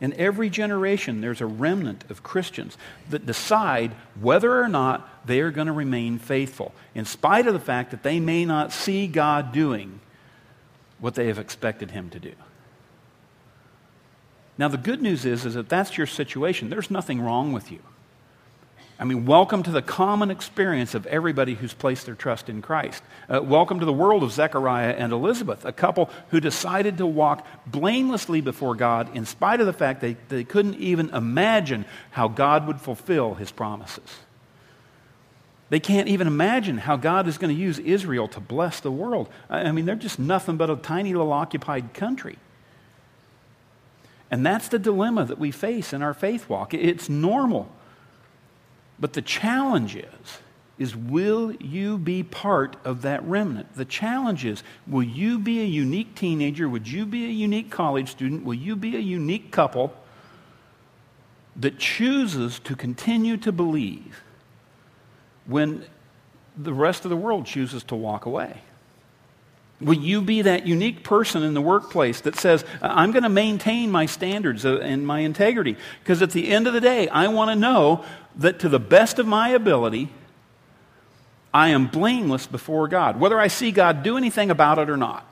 In 0.00 0.12
every 0.14 0.50
generation, 0.50 1.20
there's 1.20 1.40
a 1.40 1.46
remnant 1.46 2.04
of 2.10 2.22
Christians 2.22 2.76
that 3.10 3.26
decide 3.26 3.92
whether 4.20 4.60
or 4.60 4.68
not 4.68 5.08
they 5.26 5.40
are 5.40 5.50
going 5.50 5.68
to 5.68 5.72
remain 5.72 6.18
faithful, 6.18 6.74
in 6.94 7.04
spite 7.04 7.46
of 7.46 7.54
the 7.54 7.60
fact 7.60 7.90
that 7.90 8.02
they 8.02 8.20
may 8.20 8.44
not 8.44 8.72
see 8.72 9.06
God 9.06 9.52
doing 9.52 10.00
what 10.98 11.14
they 11.14 11.28
have 11.28 11.38
expected 11.38 11.92
Him 11.92 12.10
to 12.10 12.18
do. 12.18 12.32
Now, 14.56 14.68
the 14.68 14.76
good 14.76 15.02
news 15.02 15.24
is, 15.24 15.44
is 15.44 15.54
that 15.54 15.68
that's 15.68 15.96
your 15.96 16.06
situation. 16.06 16.70
There's 16.70 16.90
nothing 16.90 17.20
wrong 17.20 17.52
with 17.52 17.72
you. 17.72 17.80
I 19.04 19.06
mean, 19.06 19.26
welcome 19.26 19.62
to 19.64 19.70
the 19.70 19.82
common 19.82 20.30
experience 20.30 20.94
of 20.94 21.04
everybody 21.04 21.52
who's 21.52 21.74
placed 21.74 22.06
their 22.06 22.14
trust 22.14 22.48
in 22.48 22.62
Christ. 22.62 23.02
Uh, 23.28 23.42
welcome 23.42 23.80
to 23.80 23.84
the 23.84 23.92
world 23.92 24.22
of 24.22 24.32
Zechariah 24.32 24.94
and 24.96 25.12
Elizabeth, 25.12 25.66
a 25.66 25.72
couple 25.72 26.08
who 26.30 26.40
decided 26.40 26.96
to 26.96 27.06
walk 27.06 27.46
blamelessly 27.66 28.40
before 28.40 28.74
God 28.74 29.14
in 29.14 29.26
spite 29.26 29.60
of 29.60 29.66
the 29.66 29.74
fact 29.74 30.00
they, 30.00 30.16
they 30.30 30.42
couldn't 30.42 30.76
even 30.76 31.10
imagine 31.10 31.84
how 32.12 32.28
God 32.28 32.66
would 32.66 32.80
fulfill 32.80 33.34
his 33.34 33.50
promises. 33.50 34.08
They 35.68 35.80
can't 35.80 36.08
even 36.08 36.26
imagine 36.26 36.78
how 36.78 36.96
God 36.96 37.28
is 37.28 37.36
going 37.36 37.54
to 37.54 37.62
use 37.62 37.78
Israel 37.78 38.26
to 38.28 38.40
bless 38.40 38.80
the 38.80 38.90
world. 38.90 39.28
I 39.50 39.70
mean, 39.72 39.84
they're 39.84 39.96
just 39.96 40.18
nothing 40.18 40.56
but 40.56 40.70
a 40.70 40.76
tiny 40.76 41.12
little 41.12 41.34
occupied 41.34 41.92
country. 41.92 42.38
And 44.30 44.46
that's 44.46 44.68
the 44.68 44.78
dilemma 44.78 45.26
that 45.26 45.38
we 45.38 45.50
face 45.50 45.92
in 45.92 46.00
our 46.00 46.14
faith 46.14 46.48
walk. 46.48 46.72
It's 46.72 47.10
normal 47.10 47.70
but 48.98 49.12
the 49.12 49.22
challenge 49.22 49.96
is, 49.96 50.38
is 50.78 50.96
will 50.96 51.52
you 51.52 51.98
be 51.98 52.22
part 52.22 52.76
of 52.84 53.02
that 53.02 53.22
remnant? 53.24 53.74
The 53.74 53.84
challenge 53.84 54.44
is, 54.44 54.62
will 54.86 55.02
you 55.02 55.38
be 55.38 55.60
a 55.60 55.64
unique 55.64 56.14
teenager? 56.14 56.68
Would 56.68 56.88
you 56.88 57.06
be 57.06 57.24
a 57.26 57.30
unique 57.30 57.70
college 57.70 58.10
student? 58.10 58.44
Will 58.44 58.54
you 58.54 58.74
be 58.74 58.96
a 58.96 59.00
unique 59.00 59.50
couple 59.50 59.94
that 61.56 61.78
chooses 61.78 62.58
to 62.60 62.74
continue 62.74 63.36
to 63.36 63.52
believe 63.52 64.22
when 65.46 65.84
the 66.56 66.72
rest 66.72 67.04
of 67.04 67.10
the 67.10 67.16
world 67.16 67.46
chooses 67.46 67.84
to 67.84 67.94
walk 67.94 68.26
away? 68.26 68.62
Will 69.80 69.94
you 69.94 70.22
be 70.22 70.42
that 70.42 70.66
unique 70.66 71.02
person 71.02 71.42
in 71.42 71.54
the 71.54 71.60
workplace 71.60 72.20
that 72.22 72.36
says, 72.36 72.64
I'm 72.80 73.10
going 73.10 73.24
to 73.24 73.28
maintain 73.28 73.90
my 73.90 74.06
standards 74.06 74.64
uh, 74.64 74.78
and 74.78 75.06
my 75.06 75.20
integrity? 75.20 75.76
Because 76.00 76.22
at 76.22 76.30
the 76.30 76.48
end 76.48 76.66
of 76.66 76.72
the 76.72 76.80
day, 76.80 77.08
I 77.08 77.28
want 77.28 77.50
to 77.50 77.56
know 77.56 78.04
that 78.36 78.60
to 78.60 78.68
the 78.68 78.78
best 78.78 79.18
of 79.18 79.26
my 79.26 79.48
ability, 79.50 80.10
I 81.52 81.68
am 81.68 81.88
blameless 81.88 82.46
before 82.46 82.88
God, 82.88 83.18
whether 83.18 83.38
I 83.38 83.48
see 83.48 83.72
God 83.72 84.02
do 84.02 84.16
anything 84.16 84.50
about 84.50 84.78
it 84.78 84.88
or 84.88 84.96
not. 84.96 85.26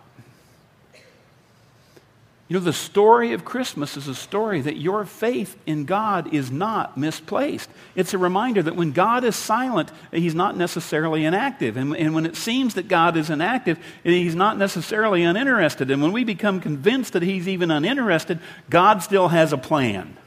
You 2.52 2.58
know, 2.58 2.64
the 2.66 2.74
story 2.74 3.32
of 3.32 3.46
Christmas 3.46 3.96
is 3.96 4.08
a 4.08 4.14
story 4.14 4.60
that 4.60 4.76
your 4.76 5.06
faith 5.06 5.56
in 5.64 5.86
God 5.86 6.34
is 6.34 6.50
not 6.50 6.98
misplaced. 6.98 7.70
It's 7.94 8.12
a 8.12 8.18
reminder 8.18 8.62
that 8.62 8.76
when 8.76 8.92
God 8.92 9.24
is 9.24 9.36
silent, 9.36 9.90
He's 10.10 10.34
not 10.34 10.54
necessarily 10.54 11.24
inactive. 11.24 11.78
And, 11.78 11.96
and 11.96 12.14
when 12.14 12.26
it 12.26 12.36
seems 12.36 12.74
that 12.74 12.88
God 12.88 13.16
is 13.16 13.30
inactive, 13.30 13.78
He's 14.04 14.34
not 14.34 14.58
necessarily 14.58 15.22
uninterested. 15.22 15.90
And 15.90 16.02
when 16.02 16.12
we 16.12 16.24
become 16.24 16.60
convinced 16.60 17.14
that 17.14 17.22
He's 17.22 17.48
even 17.48 17.70
uninterested, 17.70 18.38
God 18.68 19.02
still 19.02 19.28
has 19.28 19.54
a 19.54 19.58
plan. 19.58 20.18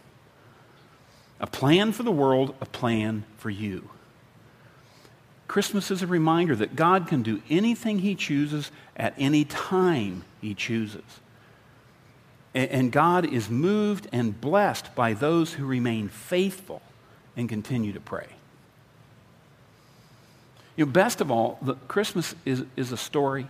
A 1.39 1.45
plan 1.45 1.91
for 1.91 2.01
the 2.01 2.11
world, 2.11 2.55
a 2.59 2.65
plan 2.65 3.23
for 3.38 3.51
you. 3.51 3.88
Christmas 5.47 5.91
is 5.91 6.01
a 6.01 6.07
reminder 6.07 6.55
that 6.55 6.75
God 6.75 7.07
can 7.07 7.21
do 7.21 7.43
anything 7.51 7.99
He 7.99 8.15
chooses 8.15 8.71
at 8.97 9.13
any 9.19 9.45
time 9.45 10.23
He 10.41 10.55
chooses. 10.55 11.03
And 12.55 12.89
God 12.89 13.25
is 13.25 13.49
moved 13.49 14.07
and 14.13 14.39
blessed 14.39 14.95
by 14.95 15.13
those 15.13 15.53
who 15.53 15.65
remain 15.65 16.07
faithful 16.07 16.81
and 17.35 17.49
continue 17.49 17.91
to 17.91 17.99
pray. 17.99 18.27
You 20.77 20.85
know, 20.85 20.91
best 20.91 21.19
of 21.19 21.29
all, 21.29 21.59
the, 21.61 21.75
Christmas 21.89 22.33
is, 22.45 22.63
is 22.77 22.93
a 22.93 22.97
story 22.97 23.47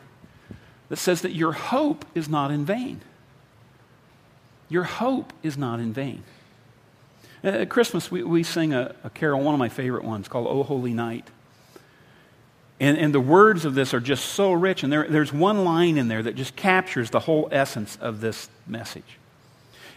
that 0.89 0.97
says 0.97 1.21
that 1.21 1.33
your 1.33 1.51
hope 1.51 2.03
is 2.15 2.27
not 2.27 2.49
in 2.49 2.65
vain. 2.65 3.01
Your 4.69 4.83
hope 4.83 5.33
is 5.43 5.55
not 5.55 5.79
in 5.79 5.93
vain. 5.93 6.23
At 7.43 7.69
Christmas, 7.69 8.09
we, 8.09 8.23
we 8.23 8.41
sing 8.41 8.73
a, 8.73 8.95
a 9.03 9.11
carol, 9.11 9.39
one 9.41 9.53
of 9.53 9.59
my 9.59 9.69
favorite 9.69 10.03
ones, 10.03 10.27
called 10.27 10.47
O 10.47 10.63
Holy 10.63 10.93
Night. 10.93 11.27
And, 12.79 12.97
and 12.97 13.13
the 13.13 13.21
words 13.21 13.63
of 13.63 13.73
this 13.73 13.93
are 13.93 13.99
just 13.99 14.25
so 14.25 14.51
rich. 14.51 14.83
And 14.83 14.91
there, 14.91 15.07
there's 15.07 15.31
one 15.31 15.63
line 15.63 15.97
in 15.97 16.07
there 16.07 16.21
that 16.23 16.35
just 16.35 16.55
captures 16.55 17.09
the 17.09 17.21
whole 17.21 17.47
essence 17.51 17.97
of 18.01 18.21
this 18.21 18.49
message. 18.67 19.17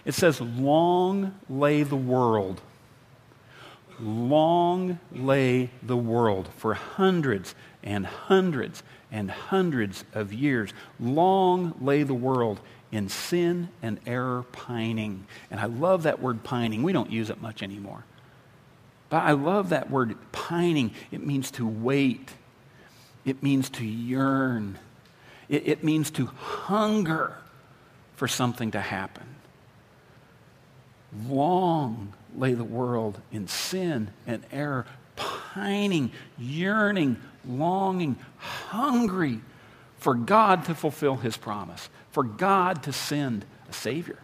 It 0.04 0.14
says, 0.14 0.40
Long 0.40 1.34
lay 1.48 1.82
the 1.82 1.96
world. 1.96 2.60
Long 4.00 5.00
lay 5.12 5.70
the 5.82 5.96
world 5.96 6.48
for 6.56 6.74
hundreds 6.74 7.56
and 7.82 8.06
hundreds 8.06 8.84
and 9.10 9.30
hundreds 9.30 10.04
of 10.14 10.32
years. 10.32 10.72
Long 11.00 11.74
lay 11.80 12.04
the 12.04 12.14
world 12.14 12.60
in 12.92 13.08
sin 13.08 13.68
and 13.82 13.98
error 14.06 14.44
pining. 14.52 15.26
And 15.50 15.60
I 15.60 15.66
love 15.66 16.04
that 16.04 16.20
word 16.20 16.44
pining. 16.44 16.82
We 16.82 16.92
don't 16.92 17.10
use 17.10 17.28
it 17.28 17.42
much 17.42 17.62
anymore. 17.62 18.04
But 19.10 19.24
I 19.24 19.32
love 19.32 19.70
that 19.70 19.90
word 19.90 20.16
pining. 20.32 20.92
It 21.10 21.24
means 21.24 21.50
to 21.52 21.66
wait, 21.66 22.30
it 23.28 23.42
means 23.42 23.68
to 23.70 23.84
yearn, 23.84 24.78
it, 25.48 25.68
it 25.68 25.84
means 25.84 26.10
to 26.12 26.26
hunger 26.26 27.36
for 28.16 28.26
something 28.26 28.70
to 28.72 28.80
happen. 28.80 29.26
Long 31.28 32.12
lay 32.34 32.54
the 32.54 32.64
world 32.64 33.20
in 33.32 33.48
sin 33.48 34.10
and 34.26 34.44
error, 34.50 34.86
pining, 35.16 36.10
yearning, 36.38 37.16
longing, 37.46 38.16
hungry 38.38 39.40
for 39.98 40.14
God 40.14 40.64
to 40.66 40.74
fulfill 40.74 41.16
his 41.16 41.36
promise, 41.36 41.88
for 42.12 42.22
God 42.22 42.82
to 42.84 42.92
send 42.92 43.44
a 43.68 43.72
Savior. 43.72 44.18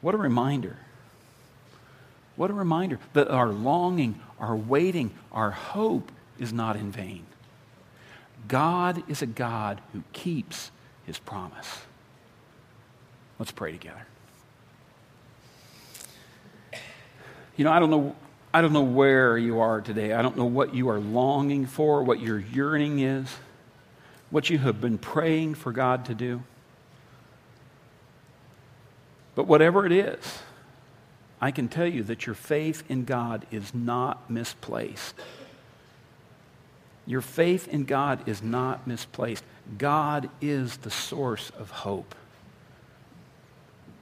What 0.00 0.14
a 0.14 0.18
reminder. 0.18 0.76
What 2.40 2.48
a 2.48 2.54
reminder 2.54 2.98
that 3.12 3.28
our 3.28 3.48
longing, 3.50 4.18
our 4.38 4.56
waiting, 4.56 5.10
our 5.30 5.50
hope 5.50 6.10
is 6.38 6.54
not 6.54 6.74
in 6.74 6.90
vain. 6.90 7.26
God 8.48 9.02
is 9.10 9.20
a 9.20 9.26
God 9.26 9.82
who 9.92 10.02
keeps 10.14 10.70
his 11.04 11.18
promise. 11.18 11.82
Let's 13.38 13.52
pray 13.52 13.72
together. 13.72 14.06
You 17.58 17.64
know, 17.66 17.72
I 17.72 17.78
don't 17.78 17.90
know 17.90 18.16
I 18.54 18.62
don't 18.62 18.72
know 18.72 18.84
where 18.84 19.36
you 19.36 19.60
are 19.60 19.82
today. 19.82 20.14
I 20.14 20.22
don't 20.22 20.38
know 20.38 20.46
what 20.46 20.74
you 20.74 20.88
are 20.88 20.98
longing 20.98 21.66
for, 21.66 22.02
what 22.02 22.20
your 22.20 22.38
yearning 22.38 23.00
is, 23.00 23.36
what 24.30 24.48
you 24.48 24.56
have 24.56 24.80
been 24.80 24.96
praying 24.96 25.56
for 25.56 25.72
God 25.72 26.06
to 26.06 26.14
do. 26.14 26.42
But 29.34 29.46
whatever 29.46 29.84
it 29.84 29.92
is, 29.92 30.38
I 31.40 31.50
can 31.50 31.68
tell 31.68 31.86
you 31.86 32.02
that 32.04 32.26
your 32.26 32.34
faith 32.34 32.82
in 32.88 33.04
God 33.04 33.46
is 33.50 33.74
not 33.74 34.30
misplaced. 34.30 35.14
Your 37.06 37.22
faith 37.22 37.66
in 37.68 37.84
God 37.84 38.28
is 38.28 38.42
not 38.42 38.86
misplaced. 38.86 39.42
God 39.78 40.28
is 40.40 40.78
the 40.78 40.90
source 40.90 41.50
of 41.58 41.70
hope. 41.70 42.14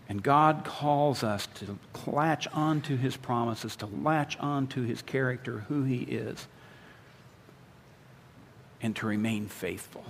And 0.09 0.23
God 0.23 0.65
calls 0.65 1.23
us 1.23 1.47
to 1.57 1.79
latch 2.07 2.49
onto 2.49 2.97
his 2.97 3.17
promises, 3.17 3.77
to 3.77 3.87
latch 3.87 4.39
onto 4.39 4.83
his 4.83 5.03
character, 5.03 5.61
who 5.69 5.85
he 5.85 5.99
is, 5.99 6.49
and 8.81 8.97
to 8.97 9.07
remain 9.07 9.47
faithful. 9.47 10.05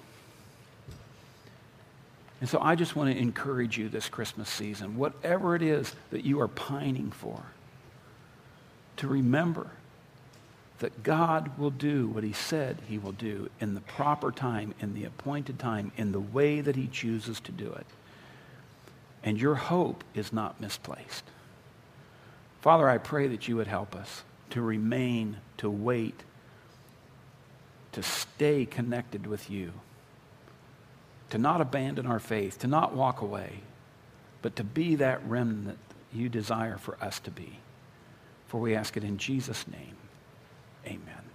And 2.41 2.49
so 2.49 2.61
I 2.61 2.75
just 2.75 2.95
want 2.95 3.13
to 3.13 3.19
encourage 3.19 3.77
you 3.77 3.89
this 3.89 4.09
Christmas 4.09 4.49
season, 4.49 4.97
whatever 4.97 5.57
it 5.57 5.63
is 5.63 5.95
that 6.11 6.25
you 6.25 6.41
are 6.41 6.49
pining 6.49 7.11
for, 7.11 7.43
to 8.99 9.09
remember 9.09 9.71
that 10.79 11.03
God 11.03 11.59
will 11.59 11.71
do 11.71 12.07
what 12.09 12.23
he 12.23 12.33
said 12.33 12.79
he 12.89 12.99
will 12.99 13.13
do 13.13 13.51
in 13.61 13.75
the 13.75 13.81
proper 13.81 14.31
time, 14.31 14.75
in 14.81 14.95
the 14.95 15.05
appointed 15.05 15.59
time, 15.59 15.91
in 15.97 16.13
the 16.13 16.21
way 16.21 16.61
that 16.61 16.77
he 16.77 16.87
chooses 16.87 17.41
to 17.41 17.53
do 17.53 17.73
it 17.73 17.87
and 19.23 19.41
your 19.41 19.57
hope 19.57 20.05
is 20.15 20.33
not 20.33 20.61
misplaced. 20.61 21.25
Father, 22.61 22.89
I 22.89 22.99
pray 22.99 23.29
that 23.29 23.49
you 23.49 23.57
would 23.57 23.67
help 23.67 23.95
us 23.95 24.23
to 24.51 24.63
remain, 24.63 25.39
to 25.59 25.71
wait, 25.71 26.23
to 27.93 28.03
stay 28.03 28.65
connected 28.65 29.27
with 29.27 29.51
you, 29.51 29.73
to 31.31 31.39
not 31.39 31.61
abandon 31.61 32.07
our 32.07 32.19
faith, 32.19 32.59
to 32.61 32.67
not 32.67 32.95
walk 32.95 33.21
away, 33.21 33.61
but 34.43 34.57
to 34.57 34.65
be 34.65 34.95
that 34.97 35.25
remnant 35.27 35.79
you 36.13 36.29
desire 36.29 36.79
for 36.79 36.97
us 37.03 37.19
to 37.21 37.31
be. 37.31 37.59
For 38.47 38.61
we 38.61 38.75
ask 38.75 38.97
it 38.97 39.05
in 39.05 39.19
Jesus' 39.19 39.67
name. 39.69 39.97
Amen. 40.87 41.28